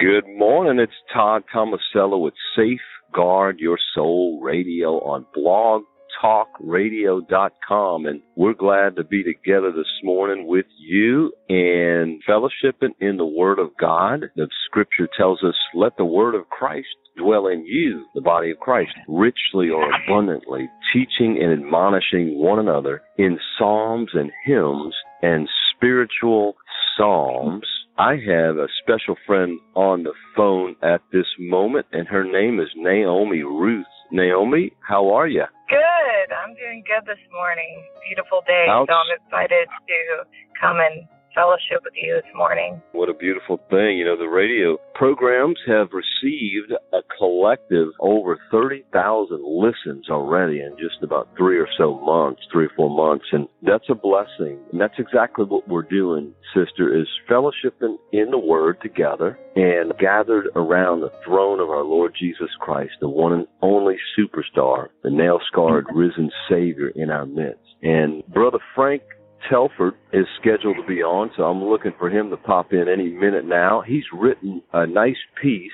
Good 0.00 0.28
morning. 0.28 0.78
It's 0.78 0.92
Todd 1.12 1.42
Tomasello 1.52 2.22
with 2.22 2.34
Safeguard 2.54 3.58
Your 3.58 3.78
Soul 3.96 4.40
Radio 4.40 5.00
on 5.00 5.26
blogtalkradio.com. 5.36 8.06
And 8.06 8.22
we're 8.36 8.54
glad 8.54 8.94
to 8.94 9.02
be 9.02 9.24
together 9.24 9.72
this 9.72 9.90
morning 10.04 10.46
with 10.46 10.66
you 10.78 11.32
and 11.48 12.22
fellowshipping 12.28 12.94
in 13.00 13.16
the 13.16 13.26
Word 13.26 13.58
of 13.58 13.76
God. 13.76 14.30
The 14.36 14.46
scripture 14.66 15.08
tells 15.18 15.42
us, 15.42 15.56
let 15.74 15.96
the 15.96 16.04
Word 16.04 16.36
of 16.36 16.48
Christ 16.48 16.86
dwell 17.16 17.48
in 17.48 17.66
you, 17.66 18.06
the 18.14 18.20
body 18.20 18.52
of 18.52 18.60
Christ, 18.60 18.92
richly 19.08 19.68
or 19.68 19.90
abundantly, 20.04 20.70
teaching 20.92 21.40
and 21.42 21.52
admonishing 21.52 22.38
one 22.38 22.60
another 22.60 23.02
in 23.16 23.40
psalms 23.58 24.10
and 24.14 24.30
hymns 24.46 24.94
and 25.22 25.48
spiritual 25.74 26.54
psalms. 26.96 27.66
I 27.98 28.14
have 28.30 28.62
a 28.62 28.70
special 28.78 29.16
friend 29.26 29.58
on 29.74 30.04
the 30.04 30.14
phone 30.36 30.76
at 30.86 31.02
this 31.10 31.26
moment, 31.40 31.86
and 31.90 32.06
her 32.06 32.22
name 32.22 32.60
is 32.60 32.68
Naomi 32.76 33.42
Ruth. 33.42 33.90
Naomi, 34.12 34.70
how 34.86 35.10
are 35.10 35.26
you? 35.26 35.42
Good. 35.68 36.28
I'm 36.30 36.54
doing 36.54 36.84
good 36.86 37.10
this 37.10 37.18
morning. 37.34 37.82
Beautiful 38.06 38.46
day, 38.46 38.66
so 38.70 38.86
I'm 38.86 39.10
excited 39.18 39.66
to 39.66 40.22
come 40.62 40.78
and 40.78 41.10
fellowship 41.38 41.84
with 41.84 41.94
you 41.94 42.14
this 42.16 42.30
morning. 42.34 42.82
What 42.92 43.08
a 43.08 43.14
beautiful 43.14 43.58
thing. 43.70 43.96
You 43.96 44.04
know, 44.04 44.18
the 44.18 44.28
radio 44.28 44.76
programs 44.94 45.58
have 45.68 45.88
received 45.92 46.72
a 46.92 46.98
collective 47.16 47.88
over 48.00 48.38
30,000 48.50 49.38
listens 49.46 50.10
already 50.10 50.60
in 50.60 50.74
just 50.80 51.00
about 51.04 51.28
three 51.36 51.58
or 51.58 51.68
so 51.78 52.00
months, 52.00 52.42
three 52.52 52.66
or 52.66 52.72
four 52.74 52.90
months. 52.90 53.26
And 53.30 53.46
that's 53.62 53.88
a 53.88 53.94
blessing. 53.94 54.58
And 54.72 54.80
that's 54.80 54.98
exactly 54.98 55.44
what 55.44 55.68
we're 55.68 55.82
doing, 55.82 56.34
sister, 56.52 57.00
is 57.00 57.06
fellowshipping 57.30 57.96
in 58.12 58.32
the 58.32 58.38
Word 58.38 58.78
together 58.82 59.38
and 59.54 59.92
gathered 60.00 60.48
around 60.56 61.00
the 61.00 61.12
throne 61.24 61.60
of 61.60 61.70
our 61.70 61.84
Lord 61.84 62.14
Jesus 62.18 62.50
Christ, 62.58 62.94
the 63.00 63.08
one 63.08 63.32
and 63.32 63.46
only 63.62 63.94
superstar, 64.18 64.88
the 65.04 65.10
nail 65.10 65.38
scarred 65.52 65.86
risen 65.94 66.30
Savior 66.50 66.88
in 66.96 67.10
our 67.10 67.26
midst. 67.26 67.62
And 67.80 68.26
Brother 68.26 68.58
Frank 68.74 69.02
Telford 69.48 69.94
is 70.12 70.26
scheduled 70.40 70.76
to 70.76 70.86
be 70.86 71.02
on, 71.02 71.30
so 71.36 71.44
I'm 71.44 71.62
looking 71.62 71.92
for 71.98 72.10
him 72.10 72.30
to 72.30 72.36
pop 72.36 72.72
in 72.72 72.86
any 72.88 73.08
minute 73.08 73.44
now. 73.44 73.82
He's 73.86 74.04
written 74.12 74.62
a 74.72 74.86
nice 74.86 75.16
piece, 75.40 75.70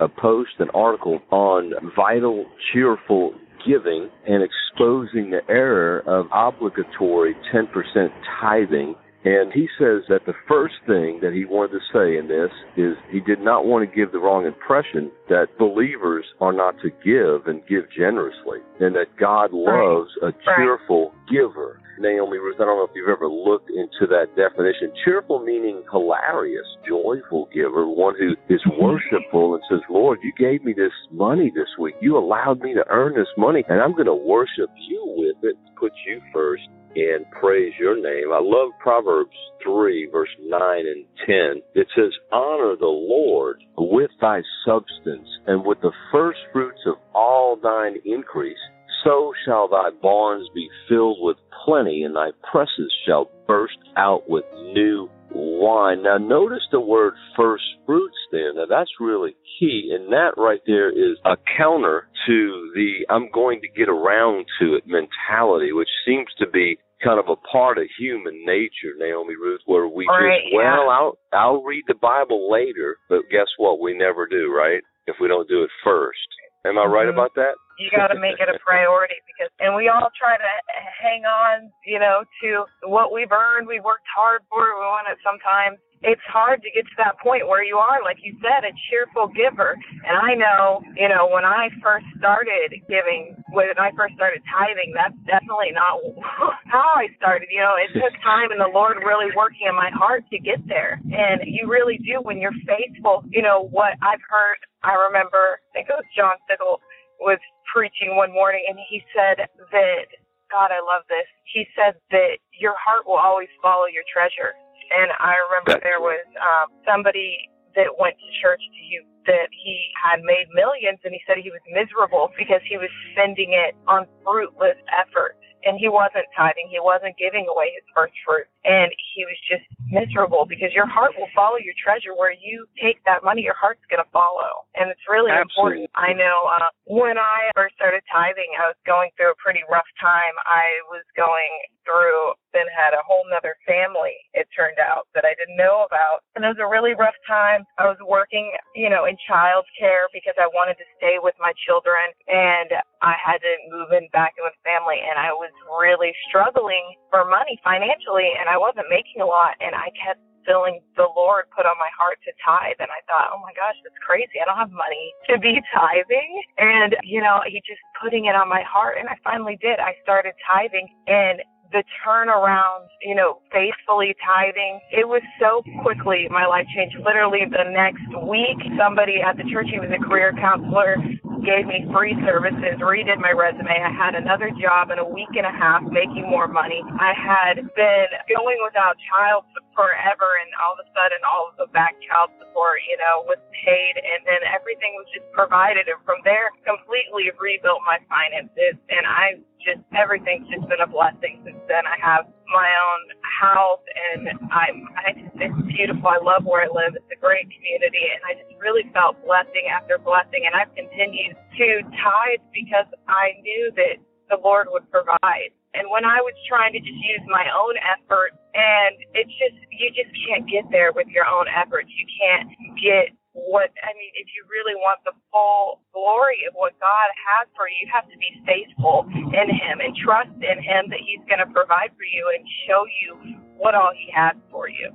a 0.00 0.08
post, 0.08 0.50
an 0.58 0.70
article 0.74 1.20
on 1.30 1.72
vital, 1.96 2.46
cheerful 2.72 3.34
giving 3.66 4.10
and 4.26 4.42
exposing 4.42 5.30
the 5.30 5.40
error 5.48 6.02
of 6.06 6.26
obligatory 6.32 7.34
10% 7.54 8.08
tithing. 8.40 8.94
And 9.24 9.50
he 9.54 9.68
says 9.78 10.02
that 10.10 10.26
the 10.26 10.34
first 10.46 10.74
thing 10.86 11.20
that 11.22 11.32
he 11.32 11.46
wanted 11.46 11.78
to 11.78 11.84
say 11.94 12.18
in 12.18 12.28
this 12.28 12.50
is 12.76 12.94
he 13.10 13.20
did 13.20 13.40
not 13.40 13.64
want 13.64 13.88
to 13.88 13.96
give 13.96 14.12
the 14.12 14.18
wrong 14.18 14.44
impression 14.44 15.10
that 15.30 15.46
believers 15.58 16.26
are 16.42 16.52
not 16.52 16.74
to 16.82 16.90
give 17.02 17.46
and 17.46 17.66
give 17.66 17.90
generously, 17.96 18.58
and 18.80 18.94
that 18.94 19.16
God 19.18 19.50
loves 19.54 20.10
a 20.20 20.30
cheerful 20.56 21.14
giver. 21.32 21.80
Naomi 21.98 22.38
Ruth, 22.38 22.56
I 22.60 22.64
don't 22.64 22.78
know 22.78 22.84
if 22.84 22.94
you've 22.94 23.08
ever 23.08 23.28
looked 23.28 23.70
into 23.70 24.06
that 24.08 24.34
definition. 24.36 24.92
Cheerful 25.04 25.44
meaning 25.44 25.82
hilarious, 25.90 26.66
joyful 26.86 27.48
giver, 27.54 27.86
one 27.86 28.14
who 28.18 28.32
is 28.52 28.60
worshipful 28.78 29.54
and 29.54 29.62
says, 29.70 29.80
Lord, 29.88 30.18
you 30.22 30.32
gave 30.38 30.64
me 30.64 30.72
this 30.72 30.92
money 31.10 31.52
this 31.54 31.68
week. 31.78 31.94
You 32.00 32.18
allowed 32.18 32.60
me 32.60 32.74
to 32.74 32.84
earn 32.90 33.14
this 33.14 33.30
money, 33.36 33.64
and 33.68 33.80
I'm 33.80 33.92
going 33.92 34.06
to 34.06 34.14
worship 34.14 34.70
you 34.88 35.14
with 35.16 35.36
it, 35.42 35.56
put 35.78 35.92
you 36.06 36.20
first, 36.32 36.62
and 36.96 37.24
praise 37.40 37.72
your 37.78 37.96
name. 37.96 38.32
I 38.32 38.40
love 38.40 38.70
Proverbs 38.80 39.36
3, 39.62 40.08
verse 40.12 40.28
9 40.40 40.60
and 40.60 41.04
10. 41.26 41.62
It 41.74 41.88
says, 41.96 42.12
Honor 42.32 42.76
the 42.78 42.86
Lord 42.86 43.62
with 43.76 44.10
thy 44.20 44.42
substance 44.64 45.28
and 45.46 45.64
with 45.64 45.80
the 45.80 45.92
first 46.12 46.38
fruits 46.52 46.80
of 46.86 46.94
all 47.14 47.56
thine 47.60 47.96
increase 48.04 48.58
so 49.04 49.32
shall 49.44 49.68
thy 49.68 49.90
barns 50.02 50.48
be 50.54 50.68
filled 50.88 51.18
with 51.20 51.36
plenty, 51.64 52.02
and 52.02 52.16
thy 52.16 52.30
presses 52.50 52.92
shall 53.06 53.30
burst 53.46 53.78
out 53.96 54.28
with 54.28 54.44
new 54.72 55.08
wine. 55.30 56.02
Now, 56.02 56.18
notice 56.18 56.62
the 56.70 56.80
word 56.80 57.14
first 57.36 57.64
fruits 57.86 58.16
there. 58.32 58.54
Now, 58.54 58.64
that's 58.68 58.90
really 59.00 59.34
key, 59.58 59.94
and 59.94 60.12
that 60.12 60.32
right 60.36 60.60
there 60.66 60.90
is 60.90 61.18
a 61.24 61.36
counter 61.56 62.08
to 62.26 62.72
the 62.74 63.06
I'm 63.10 63.30
going 63.32 63.60
to 63.60 63.68
get 63.68 63.88
around 63.88 64.46
to 64.60 64.74
it 64.74 64.84
mentality, 64.86 65.72
which 65.72 65.88
seems 66.06 66.28
to 66.38 66.48
be 66.48 66.78
kind 67.02 67.20
of 67.20 67.28
a 67.28 67.36
part 67.36 67.76
of 67.76 67.84
human 67.98 68.44
nature, 68.46 68.96
Naomi 68.98 69.34
Ruth, 69.36 69.60
where 69.66 69.86
we 69.86 70.06
right, 70.08 70.40
just, 70.44 70.54
well, 70.54 70.88
I'll, 70.88 71.18
I'll 71.32 71.62
read 71.62 71.84
the 71.86 71.94
Bible 71.94 72.50
later, 72.50 72.96
but 73.08 73.28
guess 73.30 73.48
what? 73.58 73.80
We 73.80 73.96
never 73.96 74.26
do, 74.26 74.52
right? 74.56 74.80
If 75.06 75.16
we 75.20 75.28
don't 75.28 75.48
do 75.48 75.62
it 75.62 75.70
first. 75.84 76.18
Am 76.64 76.78
I 76.78 76.84
right 76.84 77.06
mm-hmm. 77.06 77.18
about 77.18 77.34
that? 77.36 77.54
You 77.78 77.90
got 77.90 78.08
to 78.14 78.18
make 78.18 78.38
it 78.38 78.48
a 78.48 78.58
priority 78.62 79.18
because, 79.26 79.50
and 79.58 79.74
we 79.74 79.88
all 79.90 80.10
try 80.14 80.38
to 80.38 80.50
hang 80.94 81.26
on, 81.26 81.70
you 81.86 81.98
know, 81.98 82.22
to 82.42 82.64
what 82.86 83.12
we've 83.12 83.32
earned. 83.32 83.66
We've 83.66 83.84
worked 83.84 84.06
hard 84.14 84.42
for 84.48 84.70
it. 84.70 84.78
We 84.78 84.86
want 84.86 85.10
it 85.10 85.18
sometimes. 85.26 85.82
It's 86.04 86.20
hard 86.28 86.60
to 86.60 86.68
get 86.68 86.84
to 86.84 86.96
that 87.00 87.16
point 87.24 87.48
where 87.48 87.64
you 87.64 87.80
are, 87.80 88.04
like 88.04 88.20
you 88.20 88.36
said, 88.44 88.60
a 88.60 88.76
cheerful 88.92 89.32
giver. 89.32 89.72
And 90.04 90.12
I 90.12 90.36
know, 90.36 90.84
you 91.00 91.08
know, 91.08 91.24
when 91.32 91.48
I 91.48 91.72
first 91.80 92.04
started 92.20 92.76
giving, 92.92 93.32
when 93.48 93.72
I 93.80 93.88
first 93.96 94.12
started 94.12 94.44
tithing, 94.52 94.92
that's 94.92 95.16
definitely 95.24 95.72
not 95.72 96.04
how 96.68 96.92
I 97.00 97.08
started. 97.16 97.48
You 97.48 97.64
know, 97.64 97.80
it 97.80 97.88
took 97.96 98.12
time 98.20 98.52
and 98.52 98.60
the 98.60 98.68
Lord 98.68 99.00
really 99.00 99.32
working 99.32 99.64
in 99.64 99.74
my 99.74 99.88
heart 99.96 100.28
to 100.28 100.38
get 100.38 100.60
there. 100.68 101.00
And 101.08 101.40
you 101.48 101.72
really 101.72 101.96
do 102.04 102.20
when 102.20 102.36
you're 102.36 102.56
faithful. 102.68 103.24
You 103.32 103.40
know, 103.40 103.64
what 103.72 103.96
I've 104.04 104.22
heard, 104.28 104.60
I 104.84 104.92
remember, 105.08 105.56
I 105.56 105.68
think 105.72 105.88
it 105.88 105.96
was 105.96 106.04
John 106.12 106.36
Sickle 106.44 106.84
was 107.20 107.38
preaching 107.72 108.16
one 108.16 108.32
morning 108.32 108.64
and 108.68 108.78
he 108.90 109.02
said 109.14 109.46
that 109.72 110.06
God, 110.52 110.70
I 110.70 110.78
love 110.84 111.02
this. 111.10 111.26
He 111.50 111.66
said 111.74 111.98
that 112.12 112.38
your 112.54 112.74
heart 112.78 113.06
will 113.06 113.18
always 113.18 113.50
follow 113.62 113.86
your 113.90 114.04
treasure. 114.06 114.54
And 114.94 115.10
I 115.18 115.34
remember 115.50 115.80
there 115.82 116.00
was 116.00 116.22
um, 116.38 116.70
somebody 116.86 117.50
that 117.74 117.90
went 117.98 118.14
to 118.20 118.28
church 118.42 118.62
to 118.62 118.82
you 118.86 119.02
that 119.26 119.50
he 119.50 119.90
had 119.98 120.22
made 120.22 120.46
millions 120.54 121.00
and 121.04 121.12
he 121.12 121.20
said 121.26 121.38
he 121.42 121.50
was 121.50 121.64
miserable 121.72 122.30
because 122.38 122.62
he 122.68 122.78
was 122.78 122.90
spending 123.12 123.52
it 123.56 123.74
on 123.88 124.06
fruitless 124.22 124.78
effort 124.94 125.34
and 125.64 125.80
he 125.80 125.88
wasn't 125.88 126.28
tithing, 126.36 126.68
he 126.68 126.78
wasn't 126.78 127.16
giving 127.16 127.48
away 127.48 127.72
his 127.72 127.84
first 127.96 128.12
fruit, 128.22 128.46
and 128.64 128.92
he 129.16 129.24
was 129.24 129.38
just 129.48 129.64
miserable 129.88 130.44
because 130.44 130.70
your 130.76 130.86
heart 130.86 131.16
will 131.16 131.32
follow 131.34 131.56
your 131.56 131.74
treasure. 131.80 132.12
Where 132.14 132.32
you 132.32 132.68
take 132.76 133.00
that 133.08 133.24
money, 133.24 133.42
your 133.42 133.56
heart's 133.56 133.84
going 133.88 134.04
to 134.04 134.10
follow, 134.12 134.68
and 134.76 134.92
it's 134.92 135.02
really 135.08 135.32
Absolutely. 135.32 135.88
important. 135.88 135.96
I 135.96 136.12
know 136.12 136.36
uh, 136.46 136.70
when 136.84 137.16
I 137.16 137.50
first 137.56 137.74
started 137.74 138.04
tithing, 138.12 138.52
I 138.60 138.68
was 138.68 138.78
going 138.84 139.10
through 139.16 139.32
a 139.32 139.38
pretty 139.40 139.64
rough 139.66 139.88
time. 139.98 140.36
I 140.44 140.68
was 140.92 141.04
going 141.16 141.52
through, 141.84 142.32
then 142.56 142.64
had 142.72 142.96
a 142.96 143.04
whole 143.04 143.28
nother 143.28 143.56
family. 143.68 144.16
It 144.32 144.48
turned 144.56 144.80
out 144.80 145.04
that 145.12 145.28
I 145.28 145.36
didn't 145.36 145.60
know 145.60 145.84
about, 145.84 146.24
and 146.36 146.44
it 146.44 146.52
was 146.52 146.62
a 146.62 146.68
really 146.68 146.96
rough 146.96 147.16
time. 147.28 147.64
I 147.76 147.88
was 147.88 148.00
working, 148.04 148.52
you 148.76 148.88
know, 148.88 149.04
in 149.04 149.16
child 149.28 149.68
care 149.76 150.08
because 150.12 150.36
I 150.40 150.48
wanted 150.52 150.80
to 150.80 150.86
stay 150.96 151.20
with 151.20 151.36
my 151.40 151.52
children, 151.64 152.12
and 152.28 152.72
I 153.04 153.16
had 153.20 153.44
to 153.44 153.52
move 153.68 153.92
in 153.92 154.08
back 154.12 154.36
in 154.40 154.44
with 154.44 154.56
family 154.64 154.74
family 154.74 154.98
and 154.98 155.18
I 155.18 155.30
was 155.30 155.53
really 155.68 156.12
struggling 156.28 156.94
for 157.10 157.24
money 157.24 157.58
financially 157.64 158.34
and 158.38 158.48
I 158.48 158.58
wasn't 158.58 158.86
making 158.90 159.22
a 159.22 159.28
lot 159.28 159.56
and 159.60 159.74
I 159.74 159.90
kept 159.96 160.20
feeling 160.46 160.80
the 160.96 161.08
Lord 161.16 161.48
put 161.56 161.64
on 161.64 161.76
my 161.80 161.88
heart 161.96 162.20
to 162.24 162.32
tithe. 162.44 162.78
And 162.78 162.92
I 162.92 163.00
thought, 163.08 163.32
oh 163.32 163.40
my 163.40 163.52
gosh, 163.56 163.76
that's 163.82 163.96
crazy. 164.04 164.38
I 164.40 164.44
don't 164.44 164.60
have 164.60 164.72
money 164.72 165.12
to 165.28 165.40
be 165.40 165.60
tithing. 165.74 166.30
And, 166.60 166.96
you 167.02 167.20
know, 167.20 167.40
he 167.48 167.60
just 167.64 167.80
putting 168.00 168.26
it 168.28 168.36
on 168.36 168.48
my 168.48 168.62
heart. 168.62 168.96
And 169.00 169.08
I 169.08 169.16
finally 169.24 169.58
did. 169.60 169.80
I 169.80 169.96
started 170.04 170.36
tithing 170.44 170.86
and 171.08 171.40
the 171.72 171.82
turnaround, 172.04 172.86
you 173.02 173.14
know, 173.14 173.40
faithfully 173.50 174.14
tithing, 174.24 174.80
it 174.92 175.06
was 175.06 175.22
so 175.40 175.62
quickly 175.82 176.28
my 176.30 176.46
life 176.46 176.66
changed. 176.74 176.96
Literally 177.04 177.46
the 177.50 177.70
next 177.70 178.06
week, 178.26 178.58
somebody 178.78 179.20
at 179.20 179.36
the 179.36 179.44
church, 179.50 179.68
he 179.70 179.80
was 179.80 179.90
a 179.90 180.00
career 180.02 180.32
counselor, 180.38 180.96
gave 181.44 181.68
me 181.68 181.84
free 181.92 182.16
services, 182.24 182.80
redid 182.80 183.20
my 183.20 183.30
resume. 183.30 183.68
I 183.68 183.92
had 183.92 184.16
another 184.16 184.48
job 184.56 184.90
in 184.90 184.98
a 184.98 185.04
week 185.06 185.30
and 185.36 185.44
a 185.44 185.52
half 185.52 185.84
making 185.84 186.24
more 186.30 186.48
money. 186.48 186.80
I 186.98 187.12
had 187.12 187.60
been 187.76 188.08
going 188.32 188.58
without 188.64 188.96
child 189.12 189.44
forever 189.76 190.40
and 190.40 190.50
all 190.62 190.78
of 190.78 190.80
a 190.80 190.88
sudden 190.94 191.20
all 191.26 191.52
of 191.52 191.58
the 191.60 191.68
back 191.74 191.98
child 192.06 192.32
support, 192.40 192.80
you 192.88 192.96
know, 192.96 193.26
was 193.28 193.38
paid 193.52 193.94
and 194.00 194.24
then 194.24 194.40
everything 194.48 194.96
was 194.96 195.06
just 195.12 195.26
provided 195.36 195.84
and 195.90 196.00
from 196.06 196.22
there 196.24 196.54
completely 196.64 197.28
rebuilt 197.36 197.82
my 197.84 198.00
finances 198.08 198.78
and 198.88 199.04
I 199.04 199.42
just 199.64 199.80
everything's 199.96 200.46
just 200.52 200.68
been 200.68 200.84
a 200.84 200.86
blessing 200.86 201.40
since 201.42 201.58
then. 201.66 201.88
I 201.88 201.96
have 201.98 202.28
my 202.52 202.68
own 202.68 203.02
house, 203.24 203.84
and 204.12 204.28
I'm 204.52 204.76
I 204.94 205.16
it's 205.16 205.60
beautiful. 205.66 206.06
I 206.06 206.20
love 206.20 206.44
where 206.44 206.68
I 206.68 206.70
live. 206.70 206.94
It's 206.94 207.10
a 207.10 207.18
great 207.18 207.48
community, 207.50 208.04
and 208.12 208.20
I 208.28 208.36
just 208.38 208.52
really 208.60 208.86
felt 208.92 209.18
blessing 209.24 209.66
after 209.72 209.98
blessing. 209.98 210.44
And 210.46 210.54
I've 210.54 210.70
continued 210.76 211.34
to 211.34 211.68
tithe 211.96 212.44
because 212.52 212.88
I 213.08 213.40
knew 213.40 213.72
that 213.80 213.98
the 214.28 214.38
Lord 214.38 214.68
would 214.70 214.86
provide. 214.92 215.50
And 215.74 215.90
when 215.90 216.06
I 216.06 216.22
was 216.22 216.36
trying 216.46 216.70
to 216.76 216.78
just 216.78 217.00
use 217.02 217.24
my 217.26 217.50
own 217.50 217.74
effort, 217.82 218.36
and 218.54 218.94
it's 219.16 219.32
just 219.40 219.58
you 219.74 219.90
just 219.90 220.12
can't 220.28 220.46
get 220.46 220.70
there 220.70 220.92
with 220.94 221.08
your 221.10 221.26
own 221.26 221.50
efforts. 221.50 221.90
You 221.90 222.06
can't 222.06 222.48
get 222.78 223.10
what 223.34 223.74
I 223.82 223.90
mean, 223.98 224.14
if 224.14 224.30
you 224.30 224.46
really 224.46 224.78
want 224.78 225.02
the 225.02 225.10
full 225.34 225.82
glory 225.90 226.46
of 226.46 226.54
what 226.54 226.78
God 226.78 227.08
has 227.34 227.50
for 227.58 227.66
you, 227.66 227.82
you 227.82 227.90
have 227.90 228.06
to 228.06 228.14
be 228.14 228.30
faithful 228.46 229.10
in 229.10 229.50
Him 229.50 229.82
and 229.82 229.90
trust 229.98 230.38
in 230.38 230.58
Him 230.62 230.86
that 230.94 231.02
He's 231.02 231.22
going 231.26 231.42
to 231.42 231.50
provide 231.50 231.90
for 231.98 232.06
you 232.06 232.30
and 232.30 232.46
show 232.70 232.86
you 233.02 233.10
what 233.58 233.74
all 233.74 233.90
He 233.90 234.06
has 234.14 234.38
for 234.54 234.70
you. 234.70 234.86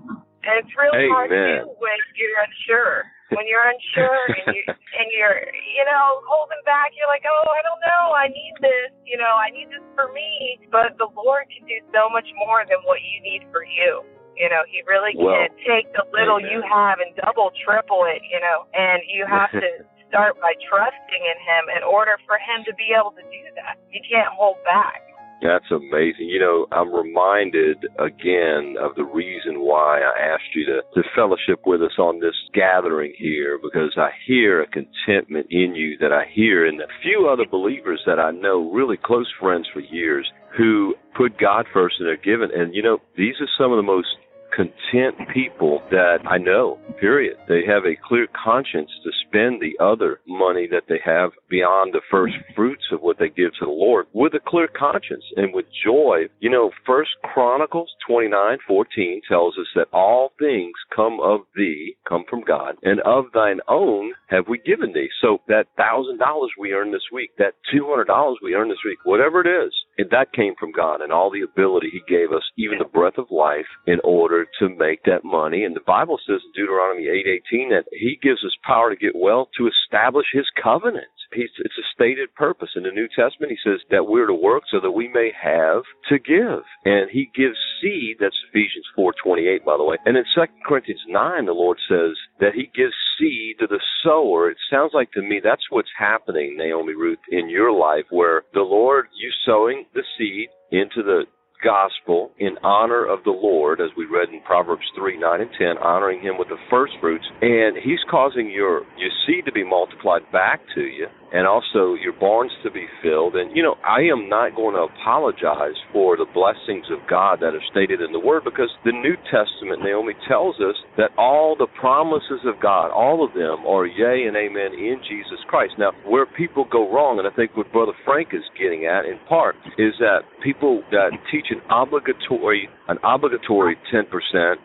And 0.48 0.56
it's 0.64 0.72
really 0.80 1.12
Amen. 1.12 1.12
hard 1.12 1.30
to 1.36 1.36
do 1.36 1.76
when 1.84 2.00
you're 2.16 2.40
unsure. 2.40 3.12
When 3.36 3.46
you're 3.46 3.62
unsure 3.62 4.24
and 4.42 4.56
you 4.56 4.64
and 4.98 5.08
you're 5.12 5.44
you 5.76 5.84
know 5.84 6.24
holding 6.24 6.64
back, 6.64 6.96
you're 6.96 7.12
like, 7.12 7.28
oh, 7.28 7.46
I 7.52 7.62
don't 7.62 7.84
know, 7.84 8.04
I 8.16 8.32
need 8.32 8.56
this, 8.64 8.90
you 9.04 9.20
know, 9.20 9.36
I 9.36 9.52
need 9.52 9.68
this 9.68 9.84
for 10.00 10.16
me. 10.16 10.64
But 10.72 10.96
the 10.96 11.12
Lord 11.12 11.52
can 11.52 11.68
do 11.68 11.78
so 11.92 12.08
much 12.08 12.26
more 12.40 12.64
than 12.64 12.80
what 12.88 13.04
you 13.04 13.20
need 13.20 13.52
for 13.52 13.68
you. 13.68 14.08
You 14.40 14.48
know, 14.48 14.64
he 14.72 14.80
really 14.88 15.12
Well, 15.20 15.36
can 15.36 15.52
take 15.68 15.92
the 15.92 16.08
little 16.16 16.40
you 16.40 16.64
have 16.64 17.04
and 17.04 17.12
double, 17.20 17.52
triple 17.60 18.08
it, 18.08 18.24
you 18.24 18.40
know, 18.40 18.64
and 18.72 19.04
you 19.04 19.28
have 19.28 19.52
to 19.52 19.84
start 20.08 20.40
by 20.40 20.56
trusting 20.64 21.24
in 21.28 21.38
him 21.44 21.64
in 21.76 21.84
order 21.84 22.16
for 22.26 22.40
him 22.40 22.64
to 22.66 22.74
be 22.74 22.96
able 22.96 23.12
to 23.20 23.26
do 23.28 23.44
that. 23.60 23.76
You 23.92 24.00
can't 24.08 24.32
hold 24.32 24.58
back. 24.64 25.04
That's 25.42 25.72
amazing. 25.72 26.28
You 26.28 26.40
know, 26.40 26.68
I'm 26.72 26.94
reminded 26.94 27.86
again 27.98 28.76
of 28.80 28.96
the 28.96 29.06
reason 29.06 29.62
why 29.64 30.02
I 30.02 30.34
asked 30.34 30.52
you 30.54 30.66
to, 30.66 30.82
to 30.96 31.10
fellowship 31.16 31.64
with 31.66 31.82
us 31.82 31.96
on 31.98 32.20
this 32.20 32.36
gathering 32.54 33.14
here 33.18 33.58
because 33.62 33.96
I 33.96 34.10
hear 34.28 34.62
a 34.62 34.68
contentment 34.68 35.48
in 35.50 35.76
you 35.76 35.98
that 36.02 36.12
I 36.12 36.26
hear 36.34 36.66
in 36.66 36.82
a 36.82 36.92
few 37.02 37.30
other 37.32 37.46
believers 37.50 38.02
that 38.06 38.20
I 38.20 38.32
know, 38.32 38.70
really 38.72 38.98
close 38.98 39.32
friends 39.40 39.68
for 39.72 39.80
years, 39.80 40.30
who 40.58 40.96
put 41.16 41.40
God 41.40 41.66
first 41.72 41.96
in 42.00 42.06
their 42.06 42.18
giving. 42.18 42.50
And, 42.54 42.76
you 42.76 42.84
know, 42.84 42.98
these 43.16 43.36
are 43.40 43.48
some 43.58 43.72
of 43.72 43.78
the 43.78 43.84
most 43.84 44.08
content 44.56 45.16
people 45.34 45.82
that 45.92 46.20
I 46.28 46.38
know, 46.38 46.80
period. 47.00 47.38
They 47.48 47.62
have 47.68 47.86
a 47.86 47.98
clear 48.08 48.28
conscience 48.44 48.90
to 49.04 49.12
spend 49.28 49.62
the 49.62 49.78
other 49.84 50.20
money 50.28 50.68
that 50.72 50.84
they 50.90 51.00
have 51.06 51.32
beyond 51.50 51.94
the 51.94 52.02
first 52.10 52.36
fruits 52.56 52.84
of 52.92 53.02
what 53.02 53.18
they 53.20 53.30
give 53.30 53.52
to 53.60 53.66
the 53.66 53.72
Lord 53.72 54.08
with 54.14 54.34
a 54.34 54.40
clear 54.46 54.68
conscience 54.68 55.24
and 55.36 55.54
with 55.54 55.66
joy. 55.86 56.26
You 56.40 56.50
know, 56.50 56.72
First 56.86 57.12
Chronicles 57.24 57.90
twenty 58.08 58.28
nine 58.28 58.58
fourteen 58.68 59.22
tells 59.28 59.58
us 59.58 59.68
that 59.76 59.88
all 59.94 60.32
things 60.40 60.74
come 60.96 61.20
of 61.22 61.42
thee, 61.56 61.96
come 62.08 62.24
from 62.30 62.42
God, 62.42 62.76
and 62.84 63.00
of 63.02 63.26
thine 63.34 63.60
own 63.68 64.14
have 64.28 64.48
we 64.48 64.60
given 64.60 64.94
thee. 64.94 65.10
So 65.22 65.40
that 65.48 65.68
thousand 65.78 66.18
dollars 66.20 66.52
we 66.60 66.74
earned 66.74 66.94
this 66.94 67.10
week, 67.12 67.32
that 67.38 67.54
two 67.72 67.86
hundred 67.88 68.06
dollars 68.06 68.38
we 68.44 68.54
earned 68.56 68.72
this 68.72 68.84
week, 68.86 69.00
whatever 69.04 69.42
it 69.42 69.66
is, 69.66 69.74
and 69.98 70.10
that 70.12 70.34
came 70.34 70.54
from 70.60 70.72
God 70.72 71.02
and 71.02 71.12
all 71.12 71.32
the 71.32 71.42
ability 71.42 71.90
He 71.92 72.02
gave 72.08 72.32
us, 72.32 72.44
even 72.58 72.78
the 72.80 72.86
breath 72.86 73.18
of 73.18 73.28
life, 73.32 73.68
in 73.88 74.00
order 74.04 74.39
to 74.60 74.70
make 74.70 75.04
that 75.04 75.24
money. 75.24 75.64
And 75.64 75.76
the 75.76 75.86
Bible 75.86 76.20
says 76.28 76.42
in 76.44 76.52
Deuteronomy 76.56 77.08
eight 77.08 77.28
eighteen 77.28 77.70
that 77.70 77.86
He 77.92 78.20
gives 78.22 78.44
us 78.46 78.56
power 78.64 78.90
to 78.90 78.96
get 78.96 79.16
wealth 79.16 79.50
to 79.58 79.68
establish 79.68 80.28
His 80.34 80.48
covenant. 80.62 81.08
He's, 81.32 81.50
it's 81.60 81.78
a 81.78 81.86
stated 81.94 82.34
purpose 82.34 82.70
in 82.76 82.84
the 82.84 82.92
New 82.92 83.08
Testament. 83.08 83.52
He 83.52 83.60
says 83.64 83.82
that 83.92 84.08
we're 84.08 84.26
to 84.26 84.34
work 84.34 84.64
so 84.72 84.80
that 84.82 84.90
we 84.90 85.08
may 85.08 85.32
have 85.40 85.84
to 86.10 86.18
give, 86.18 86.64
and 86.86 87.10
He 87.12 87.30
gives 87.36 87.58
seed. 87.82 88.18
That's 88.20 88.36
Ephesians 88.50 88.86
four 88.96 89.14
twenty 89.24 89.48
eight, 89.48 89.64
by 89.64 89.78
the 89.78 89.84
way. 89.84 89.98
And 90.06 90.18
in 90.18 90.26
Second 90.34 90.62
Corinthians 90.66 91.04
nine, 91.08 91.46
the 91.46 91.54
Lord 91.54 91.78
says 91.88 92.18
that 92.40 92.56
He 92.56 92.72
gives 92.76 92.96
seed 93.20 93.58
to 93.60 93.68
the 93.68 93.80
sower. 94.04 94.50
It 94.50 94.58
sounds 94.72 94.92
like 94.94 95.12
to 95.12 95.22
me 95.22 95.40
that's 95.44 95.70
what's 95.70 95.92
happening, 95.98 96.58
Naomi 96.58 96.94
Ruth, 96.94 97.20
in 97.30 97.50
your 97.50 97.72
life, 97.72 98.06
where 98.10 98.44
the 98.54 98.62
Lord 98.62 99.08
you 99.16 99.30
sowing 99.46 99.86
the 99.94 100.04
seed 100.18 100.50
into 100.72 101.04
the 101.04 101.24
gospel 101.64 102.32
in 102.40 102.58
honor 102.64 103.06
of 103.06 103.24
the 103.24 103.32
Lord, 103.32 103.82
as 103.82 103.90
we 103.98 104.06
read 104.06 104.30
in 104.30 104.42
Proverbs 104.42 104.86
3, 104.98 105.20
9, 105.20 105.42
and 105.42 105.50
10, 105.58 105.78
honoring 105.78 106.22
him 106.22 106.38
with 106.38 106.50
the 106.50 106.58
first 106.70 106.94
fruits. 107.02 107.26
And 107.42 107.78
he's 107.78 108.00
causing 108.10 108.50
your, 108.50 108.82
your 108.98 109.12
seed 109.26 109.46
to 109.46 109.52
be 109.52 109.64
multiplied 109.64 110.22
back 110.32 110.62
to 110.76 110.82
you 110.82 111.08
and 111.34 111.46
also 111.46 111.94
your 111.94 112.14
barns 112.14 112.52
to 112.64 112.72
be 112.72 112.86
filled. 113.02 113.36
And, 113.36 113.56
you 113.56 113.64
know, 113.64 113.76
I 113.86 114.02
am 114.10 114.30
not 114.30 114.56
going 114.56 114.76
to 114.76 114.88
apologize 114.90 115.78
for 115.94 116.18
the 116.18 116.26
blessings 116.34 116.86
of 116.90 117.00
God 117.10 117.40
that 117.42 117.54
are 117.54 117.68
stated 117.72 118.02
in 118.02 118.12
the 118.12 118.20
Word 118.20 118.44
because 118.44 118.70
the 118.86 118.92
New 118.92 119.16
Testament, 119.30 119.84
Naomi 119.84 120.14
tells 120.28 120.56
us 120.60 120.76
that 120.98 121.12
all 121.18 121.56
the 121.58 121.68
promises 121.80 122.42
of 122.46 122.60
God, 122.62 122.92
all 122.92 123.24
of 123.24 123.34
them 123.34 123.66
are 123.66 123.86
yea 123.86 124.26
and 124.28 124.36
amen 124.36 124.74
in 124.74 125.02
Jesus 125.08 125.40
Christ. 125.48 125.74
Now, 125.78 125.92
where 126.06 126.26
people 126.26 126.66
go 126.70 126.92
wrong, 126.92 127.20
and 127.20 127.28
I 127.28 127.36
think 127.36 127.56
what 127.56 127.72
Brother 127.72 127.94
Frank 128.06 128.30
is 128.34 128.44
getting 128.58 128.86
at 128.86 129.06
in 129.06 129.20
part, 129.28 129.56
is 129.78 129.94
that 130.00 130.26
people 130.44 130.82
that 130.92 131.12
teach 131.32 131.48
an 131.50 131.62
obligatory 131.70 132.70
an 132.90 132.98
obligatory 133.04 133.78
10% 133.94 134.10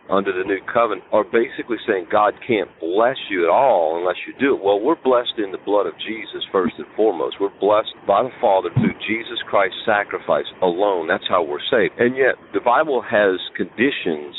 under 0.09 0.33
the 0.33 0.43
new 0.43 0.57
covenant 0.65 1.05
are 1.13 1.23
basically 1.23 1.77
saying 1.85 2.07
God 2.11 2.33
can't 2.41 2.69
bless 2.81 3.17
you 3.29 3.45
at 3.45 3.53
all 3.53 4.01
unless 4.01 4.17
you 4.25 4.33
do 4.41 4.57
it. 4.57 4.63
Well, 4.63 4.81
we're 4.81 4.97
blessed 4.97 5.37
in 5.37 5.51
the 5.53 5.61
blood 5.61 5.85
of 5.85 5.93
Jesus 6.01 6.41
first 6.51 6.73
and 6.77 6.87
foremost. 6.97 7.37
We're 7.39 7.53
blessed 7.61 7.93
by 8.07 8.23
the 8.23 8.33
Father 8.41 8.69
through 8.73 8.97
Jesus 9.05 9.37
Christ's 9.45 9.77
sacrifice 9.85 10.49
alone. 10.61 11.07
That's 11.07 11.29
how 11.29 11.45
we're 11.45 11.63
saved. 11.69 11.93
And 12.01 12.17
yet, 12.17 12.33
the 12.53 12.65
Bible 12.65 13.05
has 13.05 13.37
conditions 13.55 14.33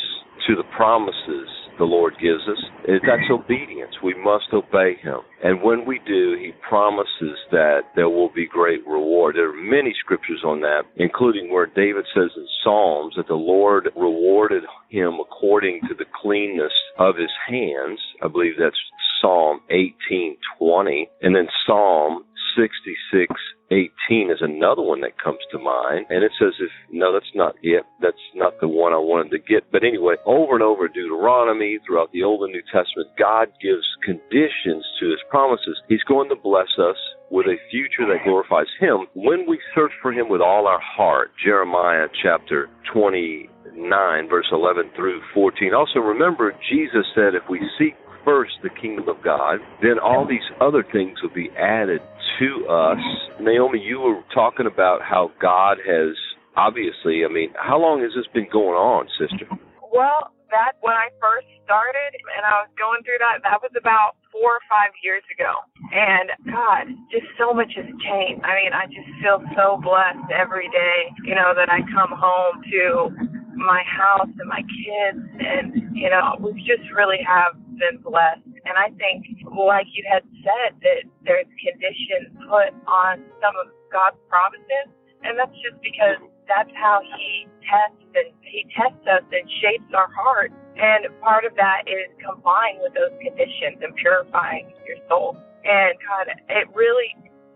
to 0.50 0.56
the 0.58 0.66
promises 0.74 1.46
the 1.78 1.84
Lord 1.84 2.14
gives 2.20 2.42
us. 2.48 2.62
That's 2.86 3.04
mm-hmm. 3.04 3.32
obedience. 3.32 3.92
We 4.02 4.14
must 4.14 4.46
obey 4.52 4.96
Him. 5.02 5.20
And 5.42 5.62
when 5.62 5.84
we 5.86 6.00
do, 6.06 6.36
He 6.38 6.52
promises 6.68 7.36
that 7.50 7.80
there 7.94 8.08
will 8.08 8.30
be 8.34 8.46
great 8.46 8.86
reward. 8.86 9.36
There 9.36 9.50
are 9.50 9.52
many 9.52 9.94
scriptures 10.00 10.42
on 10.44 10.60
that, 10.60 10.82
including 10.96 11.52
where 11.52 11.66
David 11.66 12.04
says 12.14 12.30
in 12.36 12.46
Psalms 12.62 13.14
that 13.16 13.28
the 13.28 13.34
Lord 13.34 13.88
rewarded 13.96 14.64
him 14.88 15.18
according 15.20 15.80
to 15.88 15.94
the 15.94 16.04
cleanness 16.22 16.72
of 16.98 17.16
his 17.16 17.30
hands. 17.48 17.98
I 18.22 18.28
believe 18.28 18.54
that's 18.58 18.76
Psalm 19.20 19.60
18:20, 19.70 21.08
and 21.22 21.34
then 21.34 21.48
Psalm 21.66 22.24
66:18 22.56 24.30
is 24.30 24.40
another 24.40 24.82
one 24.82 25.00
that 25.02 25.22
comes 25.22 25.38
to 25.50 25.58
mind, 25.58 26.06
and 26.10 26.24
it 26.24 26.32
says, 26.38 26.54
"If 26.58 26.72
no, 26.90 27.12
that's 27.12 27.34
not 27.34 27.54
it. 27.62 27.84
That's 28.00 28.16
not 28.34 28.58
the 28.60 28.68
one 28.68 28.92
I 28.92 28.98
wanted 28.98 29.30
to 29.32 29.38
get." 29.38 29.70
But 29.70 29.84
anyway, 29.84 30.16
over 30.24 30.54
and 30.54 30.62
over, 30.62 30.88
Deuteronomy 30.88 31.78
throughout 31.86 32.10
the 32.12 32.22
Old 32.22 32.42
and 32.44 32.52
New 32.52 32.62
Testament, 32.72 33.10
God 33.18 33.52
gives 33.60 33.86
conditions 34.02 34.84
to 35.00 35.10
His 35.10 35.22
promises. 35.28 35.80
He's 35.88 36.02
going 36.04 36.28
to 36.30 36.36
bless 36.36 36.78
us 36.78 36.96
with 37.30 37.46
a 37.46 37.58
future 37.70 38.06
that 38.06 38.24
glorifies 38.24 38.68
Him 38.78 39.06
when 39.14 39.46
we 39.46 39.60
search 39.74 39.92
for 40.00 40.12
Him 40.12 40.28
with 40.28 40.40
all 40.40 40.66
our 40.66 40.80
heart. 40.80 41.32
Jeremiah 41.44 42.08
chapter 42.22 42.68
29, 42.92 44.28
verse 44.28 44.48
11 44.52 44.90
through 44.94 45.20
14. 45.34 45.74
Also, 45.74 46.00
remember, 46.00 46.54
Jesus 46.70 47.06
said, 47.14 47.34
"If 47.34 47.48
we 47.48 47.60
seek 47.78 47.96
first 48.26 48.58
the 48.62 48.68
kingdom 48.68 49.08
of 49.08 49.22
God, 49.22 49.62
then 49.80 50.02
all 50.02 50.26
these 50.26 50.44
other 50.60 50.82
things 50.82 51.22
will 51.22 51.32
be 51.32 51.48
added 51.56 52.02
to 52.42 52.66
us. 52.66 52.98
Naomi, 53.40 53.78
you 53.78 54.00
were 54.00 54.20
talking 54.34 54.66
about 54.66 55.00
how 55.00 55.30
God 55.40 55.78
has 55.86 56.18
obviously, 56.58 57.22
I 57.24 57.30
mean, 57.30 57.54
how 57.54 57.78
long 57.78 58.02
has 58.02 58.10
this 58.18 58.26
been 58.34 58.50
going 58.50 58.74
on, 58.74 59.06
sister? 59.14 59.46
Well, 59.94 60.34
that 60.50 60.74
when 60.82 60.98
I 60.98 61.14
first 61.22 61.46
started 61.62 62.12
and 62.18 62.42
I 62.42 62.66
was 62.66 62.70
going 62.74 63.06
through 63.06 63.22
that, 63.22 63.46
that 63.46 63.62
was 63.62 63.70
about 63.78 64.18
four 64.34 64.58
or 64.58 64.64
five 64.66 64.90
years 65.02 65.22
ago. 65.30 65.62
And 65.94 66.26
God, 66.50 66.84
just 67.14 67.30
so 67.38 67.54
much 67.54 67.72
has 67.78 67.86
changed. 67.86 68.42
I 68.42 68.52
mean, 68.58 68.72
I 68.74 68.90
just 68.90 69.06
feel 69.22 69.42
so 69.54 69.78
blessed 69.78 70.30
every 70.34 70.66
day, 70.74 71.14
you 71.22 71.34
know, 71.34 71.54
that 71.54 71.70
I 71.70 71.82
come 71.94 72.10
home 72.10 72.62
to 72.62 73.10
my 73.56 73.82
house 73.88 74.28
and 74.28 74.48
my 74.48 74.60
kids 74.60 75.16
and 75.40 75.96
you 75.96 76.10
know 76.10 76.36
we 76.38 76.52
just 76.60 76.84
really 76.92 77.18
have 77.24 77.56
been 77.78 78.02
blessed. 78.02 78.44
And 78.64 78.74
i 78.76 78.90
think 78.96 79.26
like 79.52 79.86
you 79.92 80.02
had 80.08 80.24
said 80.42 80.76
that 80.82 81.02
there's 81.24 81.48
conditions 81.60 82.32
put 82.48 82.74
on 82.88 83.22
some 83.40 83.54
of 83.60 83.72
god's 83.92 84.18
promises 84.28 84.90
and 85.22 85.38
that's 85.38 85.54
just 85.58 85.80
because 85.82 86.20
that's 86.46 86.70
how 86.78 87.00
he 87.02 87.48
tests 87.66 88.06
and 88.14 88.30
he 88.42 88.66
tests 88.70 89.02
us 89.10 89.26
and 89.32 89.44
shapes 89.60 89.90
our 89.92 90.08
heart. 90.14 90.52
And 90.78 91.08
part 91.20 91.44
of 91.44 91.56
that 91.56 91.84
is 91.90 92.06
complying 92.22 92.78
with 92.80 92.94
those 92.94 93.12
conditions 93.18 93.82
and 93.82 93.94
purifying 93.96 94.70
your 94.86 95.00
soul. 95.08 95.36
And 95.64 95.98
god 96.06 96.30
it 96.30 96.68
really 96.74 97.10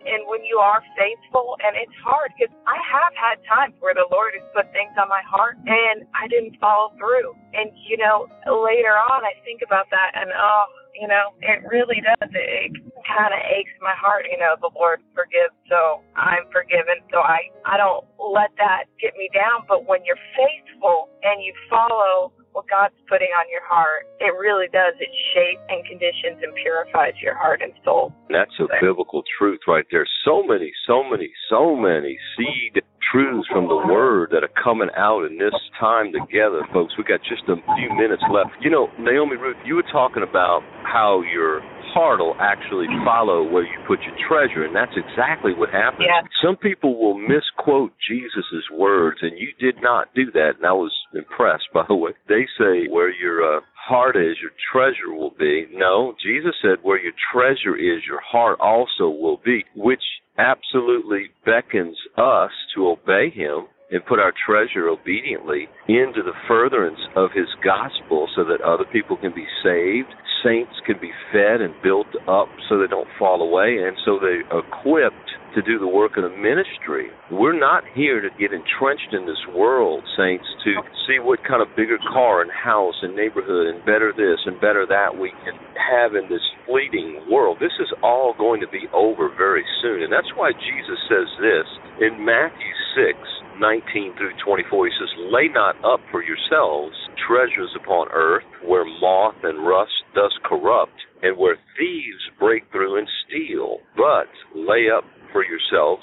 and 0.06 0.24
when 0.26 0.44
you 0.44 0.56
are 0.58 0.80
faithful, 0.96 1.56
and 1.60 1.76
it's 1.76 1.94
hard 2.00 2.32
because 2.36 2.52
I 2.64 2.78
have 2.80 3.12
had 3.16 3.36
times 3.44 3.74
where 3.80 3.94
the 3.94 4.08
Lord 4.08 4.32
has 4.36 4.44
put 4.56 4.72
things 4.72 4.92
on 4.96 5.08
my 5.08 5.22
heart 5.26 5.60
and 5.66 6.08
I 6.16 6.28
didn't 6.28 6.56
follow 6.60 6.92
through. 6.96 7.36
And, 7.52 7.70
you 7.84 8.00
know, 8.00 8.28
later 8.48 8.96
on 8.96 9.24
I 9.24 9.36
think 9.44 9.60
about 9.60 9.90
that 9.92 10.16
and, 10.16 10.32
oh, 10.32 10.64
you 10.94 11.06
know, 11.06 11.32
it 11.40 11.62
really 11.68 12.02
does. 12.02 12.30
It 12.34 12.72
kind 13.06 13.32
of 13.32 13.40
aches 13.46 13.72
my 13.80 13.94
heart, 13.94 14.26
you 14.30 14.38
know, 14.38 14.58
the 14.60 14.70
Lord 14.74 15.00
forgives, 15.14 15.54
so 15.70 16.02
I'm 16.16 16.44
forgiven. 16.50 16.98
So 17.12 17.22
I, 17.22 17.48
I 17.64 17.76
don't 17.78 18.04
let 18.18 18.50
that 18.58 18.90
get 19.00 19.14
me 19.16 19.30
down. 19.32 19.64
But 19.68 19.86
when 19.86 20.04
you're 20.04 20.20
faithful 20.34 21.08
and 21.22 21.42
you 21.42 21.54
follow 21.70 22.32
what 22.52 22.68
God's 22.68 22.94
putting 23.08 23.30
on 23.36 23.46
your 23.50 23.64
heart, 23.64 24.06
it 24.18 24.34
really 24.38 24.66
does. 24.72 24.94
It 24.98 25.10
shapes 25.34 25.62
and 25.68 25.84
conditions 25.86 26.42
and 26.42 26.54
purifies 26.54 27.14
your 27.22 27.34
heart 27.34 27.62
and 27.62 27.72
soul. 27.84 28.12
That's 28.28 28.54
a 28.58 28.66
biblical 28.80 29.22
truth 29.38 29.60
right 29.66 29.86
there. 29.90 30.06
So 30.24 30.42
many, 30.42 30.72
so 30.86 31.02
many, 31.04 31.30
so 31.48 31.76
many 31.76 32.18
seed 32.36 32.82
truths 33.12 33.48
from 33.50 33.66
the 33.66 33.76
Word 33.76 34.30
that 34.32 34.44
are 34.44 34.54
coming 34.62 34.88
out 34.96 35.24
in 35.24 35.38
this 35.38 35.54
time 35.78 36.12
together, 36.12 36.62
folks. 36.72 36.94
We 36.98 37.04
got 37.04 37.20
just 37.26 37.42
a 37.48 37.56
few 37.76 37.90
minutes 37.96 38.22
left. 38.30 38.50
You 38.60 38.70
know, 38.70 38.88
Naomi 38.98 39.36
Ruth, 39.36 39.56
you 39.64 39.74
were 39.74 39.86
talking 39.90 40.22
about 40.22 40.62
how 40.84 41.22
your 41.22 41.60
heart 41.92 42.20
will 42.20 42.36
actually 42.40 42.86
follow 43.04 43.42
where 43.42 43.64
you 43.64 43.78
put 43.86 44.00
your 44.02 44.16
treasure, 44.28 44.64
and 44.64 44.74
that's 44.74 44.96
exactly 44.96 45.52
what 45.54 45.70
happens. 45.70 46.06
Yeah. 46.06 46.22
Some 46.42 46.56
people 46.56 46.98
will 46.98 47.18
misquote 47.18 47.92
Jesus' 48.08 48.68
words, 48.72 49.18
and 49.22 49.38
you 49.38 49.48
did 49.58 49.82
not 49.82 50.14
do 50.14 50.30
that, 50.32 50.56
and 50.58 50.66
I 50.66 50.72
was 50.72 50.92
impressed, 51.14 51.68
by 51.74 51.84
the 51.88 51.94
way. 51.94 52.12
They 52.28 52.46
say, 52.58 52.88
where 52.88 53.12
your 53.12 53.58
uh, 53.58 53.60
heart 53.74 54.16
is, 54.16 54.36
your 54.40 54.52
treasure 54.72 55.12
will 55.12 55.34
be. 55.38 55.66
No, 55.72 56.14
Jesus 56.22 56.54
said, 56.62 56.78
where 56.82 57.00
your 57.00 57.12
treasure 57.32 57.76
is, 57.76 58.02
your 58.06 58.20
heart 58.20 58.58
also 58.60 59.08
will 59.08 59.40
be, 59.44 59.64
which 59.74 60.02
absolutely 60.38 61.30
beckons 61.44 61.96
us 62.16 62.50
to 62.74 62.88
obey 62.88 63.30
him 63.30 63.66
and 63.90 64.04
put 64.06 64.18
our 64.18 64.32
treasure 64.46 64.88
obediently 64.88 65.68
into 65.88 66.22
the 66.22 66.36
furtherance 66.46 67.00
of 67.16 67.30
his 67.34 67.48
gospel 67.64 68.28
so 68.36 68.44
that 68.44 68.60
other 68.60 68.84
people 68.92 69.16
can 69.16 69.34
be 69.34 69.46
saved, 69.62 70.08
saints 70.44 70.72
can 70.86 70.96
be 71.00 71.10
fed 71.32 71.60
and 71.60 71.74
built 71.82 72.08
up 72.28 72.48
so 72.68 72.78
they 72.78 72.86
don't 72.86 73.08
fall 73.18 73.42
away, 73.42 73.82
and 73.82 73.96
so 74.04 74.18
they're 74.18 74.46
equipped 74.46 75.30
to 75.54 75.62
do 75.62 75.78
the 75.78 75.86
work 75.86 76.16
of 76.16 76.22
the 76.22 76.36
ministry. 76.36 77.10
We're 77.30 77.58
not 77.58 77.82
here 77.94 78.20
to 78.20 78.30
get 78.38 78.54
entrenched 78.54 79.12
in 79.12 79.26
this 79.26 79.42
world, 79.54 80.04
saints, 80.16 80.46
to 80.64 80.78
see 81.06 81.18
what 81.18 81.42
kind 81.42 81.60
of 81.60 81.74
bigger 81.76 81.98
car 81.98 82.42
and 82.42 82.50
house 82.50 82.94
and 83.02 83.16
neighborhood 83.16 83.66
and 83.66 83.84
better 83.84 84.14
this 84.14 84.38
and 84.46 84.60
better 84.60 84.86
that 84.86 85.10
we 85.10 85.34
can 85.42 85.58
have 85.74 86.14
in 86.14 86.30
this 86.30 86.44
fleeting 86.66 87.26
world. 87.28 87.58
This 87.58 87.74
is 87.80 87.90
all 88.02 88.34
going 88.38 88.60
to 88.60 88.70
be 88.70 88.86
over 88.94 89.28
very 89.34 89.64
soon. 89.82 90.02
And 90.02 90.12
that's 90.12 90.30
why 90.36 90.52
Jesus 90.54 90.98
says 91.10 91.26
this 91.42 91.66
in 91.98 92.24
Matthew 92.24 92.70
6 92.94 93.18
19 93.60 94.16
through 94.16 94.32
24. 94.44 94.86
He 94.86 94.92
says, 94.98 95.12
Lay 95.30 95.48
not 95.52 95.76
up 95.84 96.00
for 96.10 96.24
yourselves 96.24 96.96
treasures 97.28 97.70
upon 97.76 98.08
earth 98.12 98.48
where 98.64 98.84
moth 98.84 99.36
and 99.42 99.66
rust 99.66 99.92
does 100.14 100.32
corrupt 100.44 100.96
and 101.22 101.36
where 101.36 101.56
thieves 101.78 102.24
break 102.38 102.64
through 102.72 102.98
and 102.98 103.08
steal, 103.28 103.78
but 103.96 104.26
lay 104.56 104.88
up 104.88 105.04
for 105.32 105.44
yourselves 105.44 106.02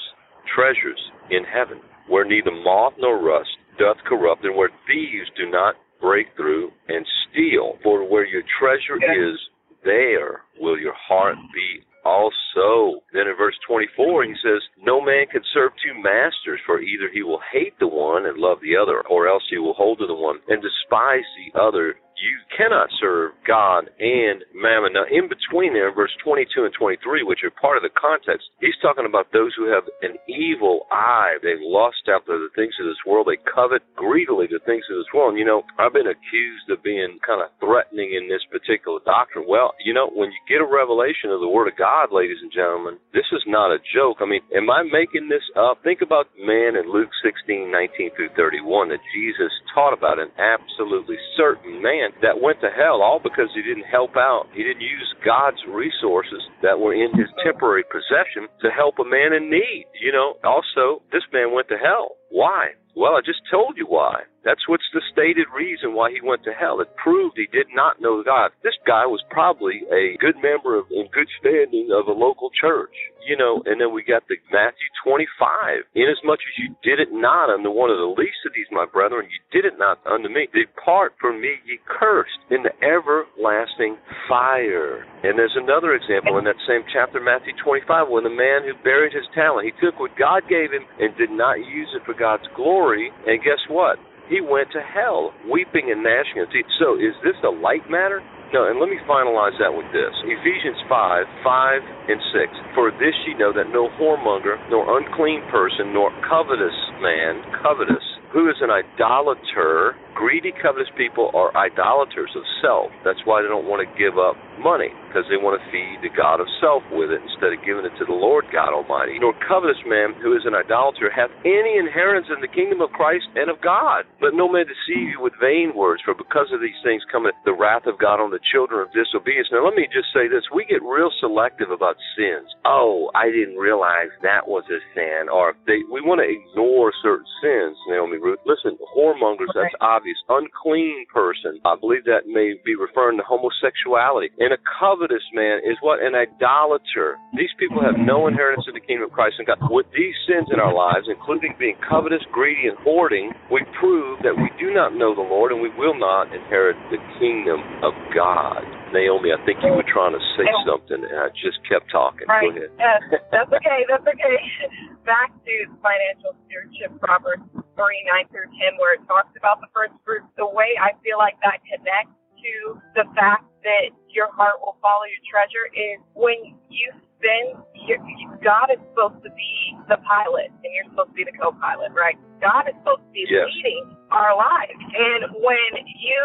treasures 0.56 1.02
in 1.32 1.44
heaven, 1.44 1.82
where 2.08 2.24
neither 2.24 2.52
moth 2.52 2.94
nor 3.00 3.20
rust 3.20 3.50
doth 3.80 3.98
corrupt, 4.08 4.46
and 4.46 4.56
where 4.56 4.70
thieves 4.88 5.30
do 5.36 5.50
not 5.50 5.76
break 6.00 6.28
through 6.36 6.72
and 6.88 7.06
steal. 7.30 7.78
For 7.84 8.08
where 8.08 8.26
your 8.26 8.44
treasure 8.60 8.98
is, 8.98 9.38
there 9.84 10.42
will 10.60 10.80
your 10.80 10.96
heart 10.96 11.38
be 11.54 11.82
also. 12.08 13.04
Then 13.12 13.28
in 13.28 13.36
verse 13.38 13.56
24, 13.68 14.24
he 14.24 14.34
says, 14.42 14.64
No 14.80 15.04
man 15.04 15.28
can 15.28 15.42
serve 15.54 15.74
two 15.84 15.94
masters, 16.02 16.60
for 16.66 16.80
either 16.80 17.10
he 17.14 17.24
will 17.24 17.42
hate 17.52 17.78
the 17.80 17.88
one 17.88 18.26
and 18.26 18.38
love 18.38 18.60
the 18.64 18.78
other, 18.80 19.04
or 19.10 19.28
else 19.28 19.44
he 19.50 19.58
will 19.58 19.74
hold 19.74 20.00
to 20.00 20.08
the 20.08 20.16
one 20.16 20.40
and 20.48 20.64
despise 20.64 21.28
the 21.36 21.60
other 21.60 21.96
you 22.18 22.42
cannot 22.50 22.90
serve 23.00 23.38
God 23.46 23.90
and 24.02 24.42
mammon. 24.54 24.94
Now, 24.94 25.06
in 25.06 25.30
between 25.30 25.74
there, 25.74 25.94
verse 25.94 26.14
22 26.26 26.66
and 26.66 26.74
23, 26.74 27.24
which 27.24 27.46
are 27.46 27.54
part 27.54 27.78
of 27.78 27.86
the 27.86 27.94
context, 27.94 28.50
he's 28.60 28.78
talking 28.82 29.06
about 29.06 29.30
those 29.32 29.54
who 29.54 29.70
have 29.70 29.86
an 30.02 30.18
evil 30.26 30.90
eye. 30.92 31.38
They 31.46 31.56
lust 31.62 32.10
after 32.10 32.42
the 32.42 32.50
things 32.58 32.74
of 32.82 32.90
this 32.90 33.02
world. 33.06 33.30
They 33.30 33.38
covet 33.46 33.86
greedily 33.96 34.50
the 34.50 34.64
things 34.66 34.86
of 34.90 34.98
this 34.98 35.14
world. 35.14 35.38
And, 35.38 35.40
you 35.40 35.46
know, 35.46 35.62
I've 35.78 35.94
been 35.94 36.10
accused 36.10 36.68
of 36.74 36.82
being 36.82 37.22
kind 37.22 37.46
of 37.46 37.54
threatening 37.62 38.18
in 38.18 38.26
this 38.26 38.42
particular 38.50 38.98
doctrine. 39.06 39.46
Well, 39.48 39.78
you 39.86 39.94
know, 39.94 40.10
when 40.10 40.34
you 40.34 40.42
get 40.50 40.66
a 40.66 40.68
revelation 40.68 41.30
of 41.30 41.40
the 41.40 41.50
Word 41.50 41.70
of 41.70 41.78
God, 41.78 42.10
ladies 42.10 42.42
and 42.42 42.52
gentlemen, 42.52 42.98
this 43.14 43.30
is 43.30 43.46
not 43.46 43.70
a 43.70 43.78
joke. 43.94 44.18
I 44.20 44.26
mean, 44.26 44.42
am 44.58 44.74
I 44.74 44.82
making 44.82 45.30
this 45.30 45.46
up? 45.54 45.86
Think 45.86 46.02
about 46.02 46.34
man 46.42 46.74
in 46.74 46.90
Luke 46.90 47.14
16, 47.22 47.70
19 47.70 48.18
through 48.18 48.34
31 48.34 48.90
that 48.90 49.06
Jesus 49.14 49.54
taught 49.74 49.94
about, 49.94 50.18
an 50.18 50.34
absolutely 50.42 51.18
certain 51.38 51.78
man 51.82 52.07
man 52.08 52.22
that 52.22 52.42
went 52.42 52.60
to 52.62 52.70
hell 52.70 53.02
all 53.02 53.20
because 53.22 53.50
he 53.54 53.62
didn't 53.62 53.86
help 53.90 54.16
out. 54.16 54.48
He 54.54 54.64
didn't 54.64 54.82
use 54.82 55.16
God's 55.26 55.58
resources 55.70 56.42
that 56.62 56.80
were 56.80 56.94
in 56.94 57.12
his 57.18 57.28
temporary 57.44 57.84
possession 57.84 58.48
to 58.62 58.70
help 58.70 58.96
a 59.00 59.06
man 59.06 59.34
in 59.34 59.50
need. 59.50 59.86
You 60.02 60.12
know, 60.12 60.36
also, 60.44 61.02
this 61.12 61.24
man 61.34 61.54
went 61.54 61.68
to 61.70 61.78
hell. 61.78 62.18
Why? 62.29 62.75
Well, 62.98 63.13
I 63.13 63.22
just 63.22 63.41
told 63.51 63.77
you 63.77 63.86
why. 63.86 64.25
That's 64.48 64.63
what's 64.65 64.88
the 64.96 65.03
stated 65.12 65.51
reason 65.53 65.93
why 65.93 66.10
he 66.10 66.24
went 66.24 66.41
to 66.48 66.55
hell. 66.55 66.79
It 66.79 66.88
proved 66.96 67.36
he 67.36 67.51
did 67.51 67.67
not 67.75 68.00
know 68.01 68.24
God. 68.24 68.55
This 68.63 68.79
guy 68.88 69.05
was 69.05 69.19
probably 69.29 69.84
a 69.91 70.15
good 70.24 70.39
member 70.39 70.79
of, 70.79 70.88
in 70.89 71.12
good 71.12 71.27
standing 71.38 71.91
of 71.91 72.07
a 72.07 72.15
local 72.15 72.50
church. 72.55 72.96
You 73.27 73.36
know, 73.36 73.60
and 73.67 73.75
then 73.75 73.91
we 73.91 74.07
got 74.07 74.24
the 74.31 74.39
Matthew 74.55 74.88
25. 75.03 75.84
Inasmuch 76.00 76.39
as 76.39 76.55
you 76.55 76.72
did 76.79 77.03
it 77.03 77.12
not 77.12 77.51
unto 77.51 77.67
one 77.67 77.91
of 77.91 78.00
the 78.00 78.15
least 78.15 78.39
of 78.48 78.55
these, 78.55 78.72
my 78.72 78.88
brethren, 78.88 79.27
you 79.27 79.41
did 79.51 79.67
it 79.67 79.75
not 79.75 80.00
unto 80.07 80.31
me. 80.31 80.48
Depart 80.55 81.12
from 81.19 81.43
me, 81.43 81.60
ye 81.67 81.75
cursed, 81.84 82.39
in 82.48 82.63
the 82.63 82.72
everlasting 82.79 84.00
fire. 84.31 85.03
And 85.27 85.36
there's 85.36 85.60
another 85.60 85.91
example 85.91 86.39
in 86.39 86.48
that 86.48 86.55
same 86.63 86.88
chapter, 86.88 87.19
Matthew 87.19 87.51
25, 87.60 88.07
when 88.07 88.24
the 88.24 88.31
man 88.31 88.63
who 88.63 88.79
buried 88.79 89.12
his 89.12 89.27
talent, 89.36 89.67
he 89.67 89.75
took 89.84 90.00
what 90.00 90.15
God 90.15 90.48
gave 90.48 90.72
him 90.72 90.88
and 91.03 91.12
did 91.19 91.36
not 91.36 91.60
use 91.60 91.91
it 91.91 92.07
for 92.07 92.15
God's 92.20 92.46
glory. 92.56 93.12
And 93.26 93.40
guess 93.42 93.62
what? 93.70 93.98
He 94.28 94.42
went 94.42 94.68
to 94.76 94.84
hell, 94.84 95.32
weeping 95.48 95.88
and 95.88 96.04
gnashing 96.04 96.44
of 96.44 96.52
teeth. 96.52 96.68
So 96.80 97.00
is 97.00 97.16
this 97.24 97.40
a 97.48 97.54
light 97.54 97.88
matter? 97.88 98.20
No, 98.52 98.64
and 98.68 98.80
let 98.80 98.88
me 98.88 98.96
finalize 99.04 99.56
that 99.60 99.72
with 99.72 99.88
this. 99.92 100.12
Ephesians 100.24 100.80
5, 100.88 101.28
5 101.44 102.12
and 102.12 102.20
6. 102.32 102.76
For 102.76 102.92
this 102.96 103.16
ye 103.28 103.36
know 103.36 103.52
that 103.52 103.68
no 103.76 103.92
whoremonger, 104.00 104.56
nor 104.72 104.88
unclean 105.00 105.44
person, 105.52 105.92
nor 105.92 106.12
covetous 106.24 106.76
man, 107.04 107.44
covetous, 107.60 108.04
who 108.32 108.48
is 108.48 108.56
an 108.64 108.72
idolater, 108.72 109.96
greedy, 110.16 110.56
covetous 110.64 110.88
people 110.96 111.32
are 111.36 111.52
idolaters 111.60 112.32
of 112.36 112.44
self. 112.64 112.92
That's 113.04 113.20
why 113.28 113.44
they 113.44 113.52
don't 113.52 113.68
want 113.68 113.84
to 113.84 113.90
give 114.00 114.16
up 114.16 114.40
money, 114.64 114.96
because 115.18 115.34
they 115.34 115.42
want 115.42 115.58
to 115.58 115.66
feed 115.74 115.98
the 116.06 116.14
God 116.14 116.38
of 116.38 116.46
self 116.62 116.86
with 116.94 117.10
it 117.10 117.26
instead 117.26 117.50
of 117.50 117.66
giving 117.66 117.90
it 117.90 117.96
to 117.98 118.06
the 118.06 118.14
Lord 118.14 118.46
God 118.54 118.70
Almighty. 118.70 119.18
Nor 119.18 119.34
covetous 119.42 119.82
man, 119.90 120.14
who 120.22 120.38
is 120.38 120.46
an 120.46 120.54
idolater, 120.54 121.10
hath 121.10 121.34
any 121.42 121.82
inheritance 121.82 122.30
in 122.30 122.38
the 122.38 122.54
kingdom 122.54 122.86
of 122.86 122.94
Christ 122.94 123.26
and 123.34 123.50
of 123.50 123.58
God. 123.58 124.06
But 124.22 124.38
no 124.38 124.46
man 124.46 124.70
deceive 124.70 125.18
you 125.18 125.18
with 125.18 125.34
vain 125.42 125.74
words, 125.74 126.06
for 126.06 126.14
because 126.14 126.54
of 126.54 126.62
these 126.62 126.78
things 126.86 127.02
cometh 127.10 127.34
the 127.50 127.58
wrath 127.58 127.90
of 127.90 127.98
God 127.98 128.22
on 128.22 128.30
the 128.30 128.44
children 128.54 128.78
of 128.78 128.94
disobedience. 128.94 129.50
Now, 129.50 129.66
let 129.66 129.74
me 129.74 129.90
just 129.90 130.14
say 130.14 130.30
this. 130.30 130.46
We 130.54 130.70
get 130.70 130.86
real 130.86 131.10
selective 131.18 131.74
about 131.74 131.98
sins. 132.14 132.46
Oh, 132.62 133.10
I 133.18 133.34
didn't 133.34 133.58
realize 133.58 134.14
that 134.22 134.46
was 134.46 134.70
a 134.70 134.78
sin. 134.94 135.34
Or 135.34 135.58
they, 135.66 135.82
we 135.90 136.06
want 136.06 136.22
to 136.22 136.30
ignore 136.30 136.94
certain 137.02 137.26
sins, 137.42 137.74
Naomi 137.90 138.22
Ruth. 138.22 138.38
Listen, 138.46 138.78
whoremongers, 138.94 139.50
okay. 139.50 139.66
that's 139.66 139.82
obvious. 139.82 140.22
Unclean 140.30 141.10
person, 141.10 141.58
I 141.66 141.74
believe 141.74 142.06
that 142.06 142.30
may 142.30 142.54
be 142.62 142.78
referring 142.78 143.18
to 143.18 143.26
homosexuality. 143.26 144.30
And 144.38 144.54
a 144.54 144.62
covetous 144.78 145.07
covetous 145.08 145.24
man 145.34 145.60
is 145.64 145.78
what? 145.82 146.04
An 146.04 146.16
idolater. 146.16 147.18
These 147.36 147.52
people 147.60 147.80
have 147.82 147.96
no 147.96 148.28
inheritance 148.28 148.66
in 148.68 148.74
the 148.74 148.84
kingdom 148.84 149.08
of 149.08 149.16
Christ 149.16 149.36
and 149.40 149.48
God. 149.48 149.60
With 149.72 149.88
these 149.96 150.16
sins 150.28 150.48
in 150.52 150.60
our 150.60 150.74
lives, 150.74 151.08
including 151.08 151.56
being 151.60 151.76
covetous, 151.88 152.24
greedy, 152.32 152.68
and 152.68 152.78
hoarding, 152.84 153.32
we 153.52 153.64
prove 153.80 154.20
that 154.24 154.36
we 154.36 154.52
do 154.60 154.74
not 154.74 154.96
know 154.96 155.16
the 155.16 155.24
Lord 155.24 155.52
and 155.52 155.62
we 155.62 155.72
will 155.80 155.96
not 155.98 156.34
inherit 156.36 156.76
the 156.92 157.00
kingdom 157.20 157.64
of 157.84 157.96
God. 158.12 158.64
Naomi, 158.92 159.32
I 159.32 159.40
think 159.44 159.60
you 159.64 159.72
were 159.72 159.88
trying 159.88 160.16
to 160.16 160.24
say 160.40 160.48
something, 160.64 161.04
and 161.04 161.18
I 161.20 161.28
just 161.36 161.60
kept 161.68 161.92
talking. 161.92 162.28
Right. 162.28 162.48
Go 162.48 162.56
ahead. 162.56 162.72
Yes, 162.80 163.00
that's 163.32 163.52
okay. 163.52 163.84
That's 163.88 164.08
okay. 164.08 164.38
Back 165.08 165.32
to 165.32 165.54
financial 165.80 166.36
stewardship, 166.48 166.96
Proverbs 167.00 167.48
3, 167.52 167.64
9 167.80 168.32
through 168.32 168.52
10, 168.52 168.80
where 168.80 168.96
it 169.00 169.04
talks 169.08 169.32
about 169.40 169.64
the 169.64 169.72
first 169.72 169.96
fruits. 170.04 170.28
The 170.36 170.48
way 170.48 170.76
I 170.80 170.96
feel 171.04 171.20
like 171.20 171.40
that 171.44 171.64
connects 171.64 172.17
to 172.41 172.53
the 172.96 173.06
fact 173.17 173.46
that 173.63 173.91
your 174.10 174.32
heart 174.32 174.62
will 174.62 174.77
follow 174.82 175.06
your 175.10 175.24
treasure 175.27 175.67
is 175.74 176.00
when 176.13 176.56
you 176.70 176.88
spend, 177.17 177.58
your, 177.89 177.98
God 178.46 178.70
is 178.72 178.79
supposed 178.94 179.22
to 179.25 179.32
be 179.34 179.53
the 179.89 179.98
pilot, 180.06 180.53
and 180.63 180.70
you're 180.72 180.88
supposed 180.94 181.12
to 181.12 181.17
be 181.17 181.25
the 181.25 181.36
co-pilot, 181.36 181.91
right? 181.98 182.15
God 182.39 182.70
is 182.70 182.75
supposed 182.86 183.03
to 183.03 183.12
be 183.12 183.25
Yes. 183.27 183.50
leading 183.50 183.98
our 184.13 184.38
lives. 184.38 184.77
And 184.77 185.41
when 185.41 185.72
you 185.98 186.24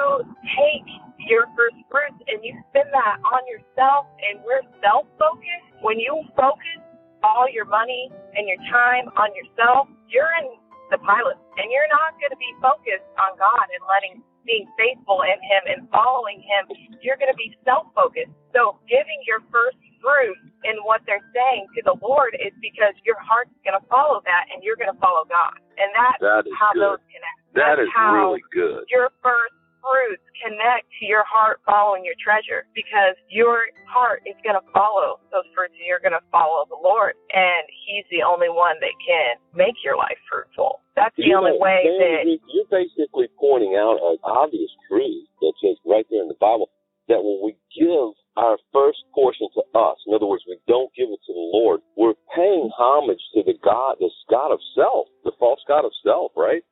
take 0.55 0.87
your 1.29 1.47
first 1.57 1.77
fruits 1.91 2.19
and 2.29 2.45
you 2.45 2.53
spend 2.71 2.91
that 2.93 3.17
on 3.25 3.43
yourself 3.49 4.07
and 4.21 4.43
we're 4.45 4.63
self 4.85 5.09
focused, 5.19 5.69
when 5.81 5.99
you 5.99 6.23
focus 6.37 6.79
all 7.25 7.47
your 7.51 7.65
money 7.65 8.11
and 8.37 8.47
your 8.49 8.61
time 8.71 9.09
on 9.17 9.31
yourself, 9.35 9.89
you're 10.11 10.31
in 10.43 10.59
the 10.91 10.99
pilot 11.01 11.39
and 11.57 11.73
you're 11.73 11.89
not 11.89 12.13
going 12.21 12.31
to 12.35 12.41
be 12.43 12.53
focused 12.61 13.07
on 13.17 13.39
God 13.41 13.65
and 13.73 13.83
letting 13.89 14.21
being 14.45 14.67
faithful 14.79 15.23
in 15.23 15.39
him 15.43 15.63
and 15.71 15.81
following 15.91 16.43
him. 16.43 16.69
You're 17.01 17.17
going 17.19 17.31
to 17.33 17.39
be 17.39 17.55
self 17.65 17.89
focused. 17.95 18.33
So 18.53 18.79
giving 18.89 19.21
your 19.27 19.41
first 19.51 19.79
fruit 20.03 20.37
in 20.67 20.77
what 20.83 21.01
they're 21.07 21.23
saying 21.31 21.71
to 21.79 21.81
the 21.87 21.95
Lord 22.03 22.35
is 22.43 22.51
because 22.59 22.93
your 23.07 23.17
heart's 23.23 23.55
going 23.63 23.79
to 23.79 23.85
follow 23.87 24.19
that 24.27 24.51
and 24.51 24.59
you're 24.67 24.77
going 24.77 24.91
to 24.91 24.99
follow 24.99 25.23
God. 25.31 25.55
And 25.79 25.89
that's 25.95 26.19
That 26.21 26.43
is 26.47 26.55
how 26.59 26.75
good. 26.75 26.99
those 26.99 27.03
connect. 27.07 27.39
That 27.55 27.79
That's 27.79 27.87
is 27.87 27.91
how 27.95 28.11
really 28.35 28.43
good. 28.51 28.83
your 28.91 29.15
first 29.23 29.55
fruits 29.83 30.23
connect 30.41 30.87
to 31.01 31.05
your 31.07 31.27
heart 31.29 31.61
following 31.67 32.07
your 32.07 32.17
treasure 32.23 32.65
because 32.75 33.19
your 33.29 33.67
heart 33.91 34.23
is 34.25 34.39
going 34.47 34.57
to 34.57 34.65
follow 34.73 35.19
those 35.35 35.47
fruits 35.55 35.75
and 35.77 35.87
you're 35.87 36.03
going 36.03 36.17
to 36.17 36.25
follow 36.33 36.65
the 36.71 36.79
Lord. 36.79 37.19
And 37.35 37.67
He's 37.87 38.07
the 38.15 38.23
only 38.25 38.49
one 38.49 38.79
that 38.81 38.95
can 39.03 39.37
make 39.53 39.77
your 39.85 39.99
life 39.99 40.19
fruitful. 40.31 40.81
That's 40.97 41.15
the 41.17 41.27
You 41.29 41.37
only 41.39 41.59
know, 41.59 41.63
way 41.63 41.83
Dan, 41.85 41.99
that. 42.01 42.23
you- 42.27 42.41
You're 42.55 42.71
basically 42.73 43.29
pointing 43.39 43.77
out 43.77 43.99
an 44.01 44.19
obvious 44.25 44.71
truth 44.89 45.27
that's 45.43 45.61
just 45.61 45.81
right 45.85 46.07
there 46.11 46.23
in 46.23 46.29
the 46.29 46.39
Bible 46.41 46.71
that 47.09 47.23
when 47.23 47.41
we 47.43 47.57
give 47.77 48.15
our 48.37 48.57
first 48.73 48.99
portion 49.15 49.49
to 49.55 49.63
us, 49.79 49.99
in 50.07 50.15
other 50.15 50.27
words, 50.27 50.45
we 50.49 50.57
don't 50.69 50.93
give 50.95 51.11
it 51.11 51.21
to 51.27 51.33
the 51.35 51.49
Lord, 51.53 51.81
we're 51.97 52.15
paying 52.35 52.71
homage 52.77 53.21
to 53.35 53.43
the 53.43 53.55
God, 53.63 53.97
this 54.01 54.13
God 54.31 54.53
of 54.53 54.61
self, 54.75 55.09
the 55.25 55.33
false 55.39 55.61
God 55.69 55.85
of 55.85 55.93
self, 56.05 56.33
right? 56.37 56.63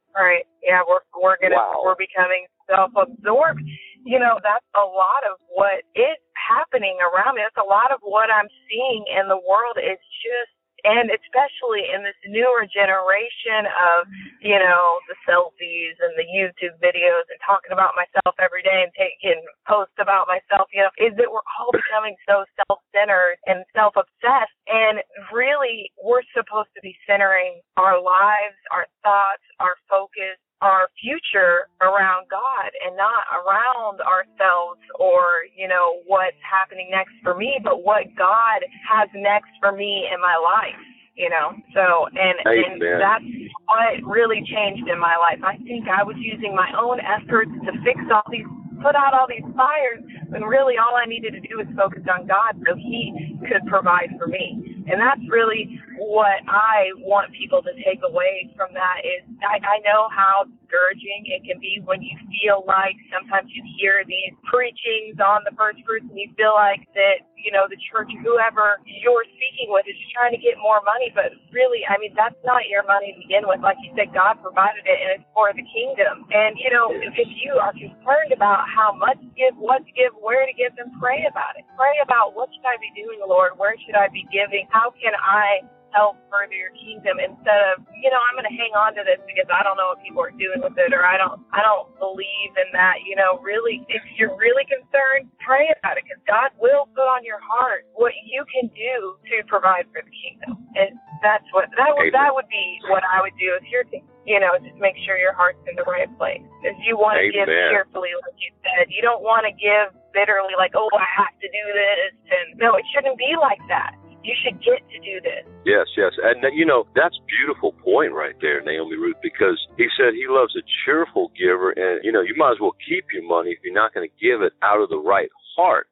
We're 1.20 1.30
we're 1.30 1.48
gonna 1.48 1.56
Wow. 1.56 1.82
we're 1.84 1.96
becoming 2.00 2.46
self 2.68 2.92
absorbed. 2.96 3.62
You 4.04 4.18
know, 4.18 4.40
that's 4.42 4.66
a 4.74 4.84
lot 4.84 5.22
of 5.30 5.36
what 5.48 5.84
is 5.94 6.16
happening 6.34 6.96
around 7.04 7.36
me. 7.36 7.42
That's 7.44 7.60
a 7.60 7.68
lot 7.68 7.92
of 7.92 8.00
what 8.02 8.30
I'm 8.32 8.48
seeing 8.68 9.04
in 9.06 9.28
the 9.28 9.36
world 9.38 9.76
is 9.78 10.00
just 10.24 10.52
and 10.84 11.12
especially 11.12 11.92
in 11.92 12.02
this 12.04 12.16
newer 12.28 12.64
generation 12.64 13.68
of, 13.68 14.08
you 14.40 14.56
know, 14.56 15.00
the 15.08 15.16
selfies 15.28 15.96
and 16.00 16.12
the 16.16 16.24
YouTube 16.24 16.76
videos 16.80 17.28
and 17.28 17.40
talking 17.44 17.72
about 17.72 17.92
myself 17.96 18.36
every 18.40 18.62
day 18.62 18.84
and 18.84 18.92
taking 18.96 19.40
posts 19.68 19.96
about 20.00 20.24
myself, 20.28 20.68
you 20.72 20.80
know, 20.80 20.92
is 20.96 21.12
that 21.20 21.28
we're 21.28 21.44
all 21.60 21.72
becoming 21.72 22.16
so 22.28 22.44
self 22.64 22.80
centered 22.94 23.36
and 23.46 23.64
self 23.76 23.94
obsessed 23.96 24.56
and 24.68 25.04
really 25.32 25.92
we're 26.00 26.24
supposed 26.32 26.72
to 26.76 26.80
be 26.80 26.96
centering 27.06 27.60
our 27.76 28.00
lives, 28.00 28.56
our 28.72 28.86
thoughts, 29.04 29.44
our 29.60 29.76
focus, 29.90 30.38
our 30.62 30.88
future 31.00 31.68
around 31.80 32.28
God 32.30 32.70
and 32.86 32.96
not 32.96 33.24
around 33.32 34.00
ourselves 34.00 34.80
or, 35.00 35.48
you 35.56 35.66
know, 35.66 36.00
what's 36.06 36.38
happening 36.46 36.88
next 36.90 37.12
for 37.24 37.34
me, 37.34 37.58
but 37.64 37.82
what 37.82 38.04
God 38.16 38.62
has 38.86 39.08
next 39.14 39.50
for 39.58 39.72
me 39.72 40.06
in 40.12 40.20
my 40.20 40.36
life. 40.38 40.78
You 41.16 41.28
know, 41.28 41.52
so 41.74 42.06
and 42.16 42.38
and 42.48 42.80
that's 42.80 43.24
what 43.68 44.00
really 44.08 44.40
changed 44.46 44.88
in 44.88 44.96
my 44.96 45.20
life. 45.20 45.42
I 45.44 45.58
think 45.68 45.84
I 45.84 46.02
was 46.02 46.16
using 46.16 46.54
my 46.56 46.72
own 46.72 46.96
efforts 47.02 47.50
to 47.66 47.72
fix 47.84 48.00
all 48.08 48.24
these, 48.30 48.46
put 48.80 48.96
out 48.96 49.12
all 49.12 49.26
these 49.28 49.44
fires, 49.52 50.00
when 50.30 50.44
really 50.44 50.78
all 50.78 50.96
I 50.96 51.04
needed 51.04 51.34
to 51.34 51.40
do 51.40 51.58
was 51.58 51.66
focus 51.76 52.06
on 52.08 52.26
God 52.26 52.56
so 52.64 52.72
He 52.72 53.36
could 53.44 53.68
provide 53.68 54.16
for 54.16 54.28
me. 54.28 54.69
And 54.88 55.00
that's 55.00 55.20
really 55.28 55.80
what 55.98 56.40
I 56.48 56.90
want 56.98 57.32
people 57.32 57.62
to 57.62 57.72
take 57.84 58.00
away 58.04 58.50
from 58.56 58.68
that 58.74 59.02
is 59.04 59.22
I, 59.42 59.56
I 59.56 59.78
know 59.84 60.08
how 60.10 60.44
discouraging 60.70 61.26
it 61.26 61.42
can 61.42 61.58
be 61.58 61.82
when 61.82 61.98
you 61.98 62.14
feel 62.30 62.62
like 62.62 62.94
sometimes 63.10 63.50
you 63.50 63.62
hear 63.74 64.06
these 64.06 64.30
preachings 64.46 65.18
on 65.18 65.42
the 65.42 65.50
first 65.58 65.82
fruits 65.82 66.06
and 66.06 66.14
you 66.14 66.30
feel 66.38 66.54
like 66.54 66.86
that, 66.94 67.26
you 67.34 67.50
know, 67.50 67.66
the 67.66 67.76
church, 67.90 68.06
whoever 68.22 68.78
you're 68.86 69.26
speaking 69.34 69.66
with 69.74 69.82
is 69.90 69.98
trying 70.14 70.30
to 70.30 70.38
get 70.38 70.54
more 70.62 70.78
money. 70.86 71.10
But 71.10 71.34
really, 71.50 71.82
I 71.90 71.98
mean, 71.98 72.14
that's 72.14 72.38
not 72.46 72.70
your 72.70 72.86
money 72.86 73.10
to 73.10 73.18
begin 73.18 73.50
with. 73.50 73.58
Like 73.58 73.82
you 73.82 73.90
said, 73.98 74.14
God 74.14 74.38
provided 74.38 74.86
it 74.86 74.98
and 75.02 75.10
it's 75.18 75.26
for 75.34 75.50
the 75.50 75.66
kingdom. 75.66 76.22
And, 76.30 76.54
you 76.54 76.70
know, 76.70 76.94
if 76.94 77.28
you 77.42 77.58
are 77.58 77.74
concerned 77.74 78.30
about 78.30 78.70
how 78.70 78.94
much 78.94 79.18
to 79.18 79.30
give, 79.34 79.58
what 79.58 79.82
to 79.82 79.92
give, 79.92 80.14
where 80.22 80.46
to 80.46 80.54
give, 80.54 80.78
then 80.78 80.94
pray 81.02 81.26
about 81.26 81.58
it. 81.58 81.66
Pray 81.74 81.98
about 82.06 82.38
what 82.38 82.52
should 82.54 82.66
I 82.66 82.78
be 82.78 82.94
doing, 82.94 83.18
Lord? 83.26 83.58
Where 83.58 83.74
should 83.82 83.98
I 83.98 84.06
be 84.12 84.22
giving? 84.30 84.70
How 84.70 84.94
can 84.94 85.16
I 85.18 85.66
help 85.92 86.18
further 86.30 86.54
your 86.56 86.74
kingdom 86.76 87.18
instead 87.18 87.60
of 87.74 87.82
you 87.96 88.10
know 88.10 88.20
I'm 88.20 88.34
going 88.38 88.48
to 88.48 88.56
hang 88.56 88.72
on 88.74 88.94
to 88.98 89.02
this 89.02 89.20
because 89.26 89.48
I 89.50 89.62
don't 89.62 89.76
know 89.76 89.94
what 89.94 90.00
people 90.02 90.22
are 90.22 90.34
doing 90.34 90.62
with 90.62 90.76
it 90.78 90.94
or 90.94 91.04
I 91.04 91.18
don't 91.18 91.42
I 91.52 91.62
don't 91.62 91.90
believe 91.98 92.52
in 92.56 92.68
that 92.72 93.02
you 93.06 93.14
know 93.16 93.38
really 93.42 93.82
if 93.88 94.02
you're 94.16 94.34
really 94.36 94.64
concerned 94.66 95.30
pray 95.42 95.68
about 95.80 95.98
it 95.98 96.04
because 96.06 96.22
God 96.28 96.54
will 96.60 96.86
put 96.94 97.08
on 97.08 97.24
your 97.26 97.40
heart 97.42 97.86
what 97.94 98.12
you 98.22 98.44
can 98.48 98.70
do 98.72 99.18
to 99.34 99.42
provide 99.50 99.88
for 99.90 100.02
the 100.04 100.12
kingdom. 100.12 100.62
And 100.78 100.94
that's 101.24 101.44
what 101.52 101.68
that 101.76 101.90
would 101.96 102.12
that 102.14 102.30
would 102.32 102.48
be 102.48 102.78
what 102.88 103.02
I 103.02 103.20
would 103.20 103.34
do 103.36 103.56
if 103.58 103.66
you're 103.68 103.86
you 104.24 104.38
know 104.38 104.54
just 104.62 104.78
make 104.78 104.94
sure 105.04 105.18
your 105.18 105.34
heart's 105.34 105.60
in 105.66 105.74
the 105.76 105.86
right 105.88 106.08
place. 106.16 106.42
If 106.62 106.76
you 106.86 106.96
want 106.96 107.18
to 107.18 107.26
give 107.34 107.48
cheerfully 107.48 108.14
like 108.22 108.38
you 108.38 108.52
said. 108.62 108.88
You 108.88 109.02
don't 109.02 109.22
want 109.22 109.44
to 109.48 109.52
give 109.52 109.92
bitterly 110.14 110.54
like 110.56 110.72
oh 110.78 110.88
I 110.94 111.06
have 111.18 111.34
to 111.40 111.48
do 111.50 111.64
this 111.74 112.12
and 112.30 112.58
no 112.58 112.76
it 112.78 112.86
shouldn't 112.94 113.18
be 113.18 113.34
like 113.38 113.60
that 113.68 113.94
you 114.22 114.34
should 114.42 114.60
get 114.60 114.80
to 114.90 114.98
do 115.00 115.20
this 115.22 115.50
Yes, 115.64 115.86
yes. 115.96 116.12
And, 116.22 116.44
uh, 116.44 116.48
you 116.48 116.64
know, 116.64 116.86
that's 116.96 117.18
beautiful 117.28 117.72
point 117.84 118.12
right 118.12 118.34
there, 118.40 118.62
Naomi 118.62 118.96
Ruth, 118.96 119.16
because 119.22 119.60
he 119.76 119.88
said 119.96 120.14
he 120.14 120.24
loves 120.26 120.56
a 120.56 120.64
cheerful 120.84 121.30
giver. 121.36 121.70
And, 121.70 122.00
you 122.02 122.12
know, 122.12 122.22
you 122.22 122.34
might 122.36 122.52
as 122.52 122.60
well 122.60 122.74
keep 122.80 123.04
your 123.12 123.26
money 123.28 123.50
if 123.50 123.58
you're 123.62 123.74
not 123.74 123.92
going 123.92 124.08
to 124.08 124.14
give 124.16 124.40
it 124.40 124.52
out 124.62 124.80
of 124.80 124.88
the 124.88 124.96
right 124.98 125.28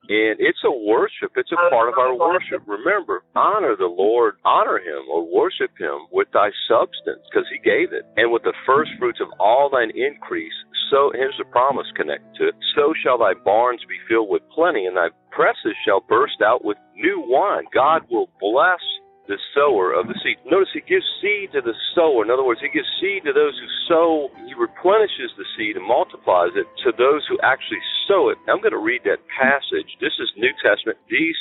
And 0.09 0.40
it's 0.40 0.64
a 0.64 0.72
worship. 0.72 1.33
It's 1.37 1.52
a 1.52 1.70
part 1.70 1.88
of 1.88 1.98
our 1.98 2.16
worship. 2.16 2.62
Remember, 2.66 3.22
honor 3.37 3.76
the 3.76 3.90
Lord, 3.90 4.37
honor 4.44 4.78
him 4.78 5.04
or 5.12 5.26
worship 5.28 5.70
him 5.78 6.09
with 6.12 6.28
thy 6.33 6.50
substance 6.68 7.20
because 7.28 7.46
he 7.52 7.59
gave 7.61 7.92
it. 7.92 8.04
And 8.16 8.33
with 8.33 8.42
the 8.42 8.57
first 8.66 8.90
fruits 8.98 9.20
of 9.20 9.28
all 9.38 9.70
thine 9.70 9.90
increase, 9.94 10.57
so 10.90 11.12
here's 11.14 11.37
the 11.38 11.44
promise 11.44 11.87
connected 11.94 12.33
to 12.38 12.48
it. 12.48 12.54
So 12.74 12.94
shall 13.02 13.18
thy 13.18 13.35
barns 13.35 13.85
be 13.88 13.98
filled 14.09 14.31
with 14.31 14.42
plenty 14.54 14.87
and 14.87 14.96
thy 14.96 15.09
presses 15.31 15.76
shall 15.85 16.00
burst 16.00 16.40
out 16.42 16.64
with 16.64 16.78
new 16.96 17.22
wine. 17.26 17.64
God 17.74 18.02
will 18.11 18.31
bless 18.40 18.81
the 19.29 19.38
sower 19.53 19.93
of 19.93 20.09
the 20.09 20.17
seed. 20.25 20.41
Notice 20.49 20.73
he 20.73 20.81
gives 20.81 21.05
seed 21.21 21.53
to 21.53 21.61
the 21.61 21.77
sower. 21.95 22.25
In 22.25 22.33
other 22.33 22.45
words, 22.45 22.64
he 22.64 22.73
gives 22.73 22.88
seed 22.97 23.29
to 23.29 23.37
those 23.37 23.53
who 23.61 23.69
sow. 23.87 24.33
He 24.49 24.57
replenishes 24.57 25.31
the 25.37 25.45
seed 25.57 25.77
and 25.77 25.85
multiplies 25.85 26.57
it 26.57 26.64
to 26.88 26.97
those 26.97 27.23
who 27.29 27.37
actually 27.45 27.85
sow 28.09 28.33
it. 28.33 28.41
I'm 28.49 28.64
going 28.64 28.77
to 28.77 28.81
read 28.81 29.05
that 29.05 29.21
passage. 29.29 29.88
This 30.01 30.17
is 30.17 30.33
New 30.41 30.53
Testament. 30.64 30.97
These 31.12 31.37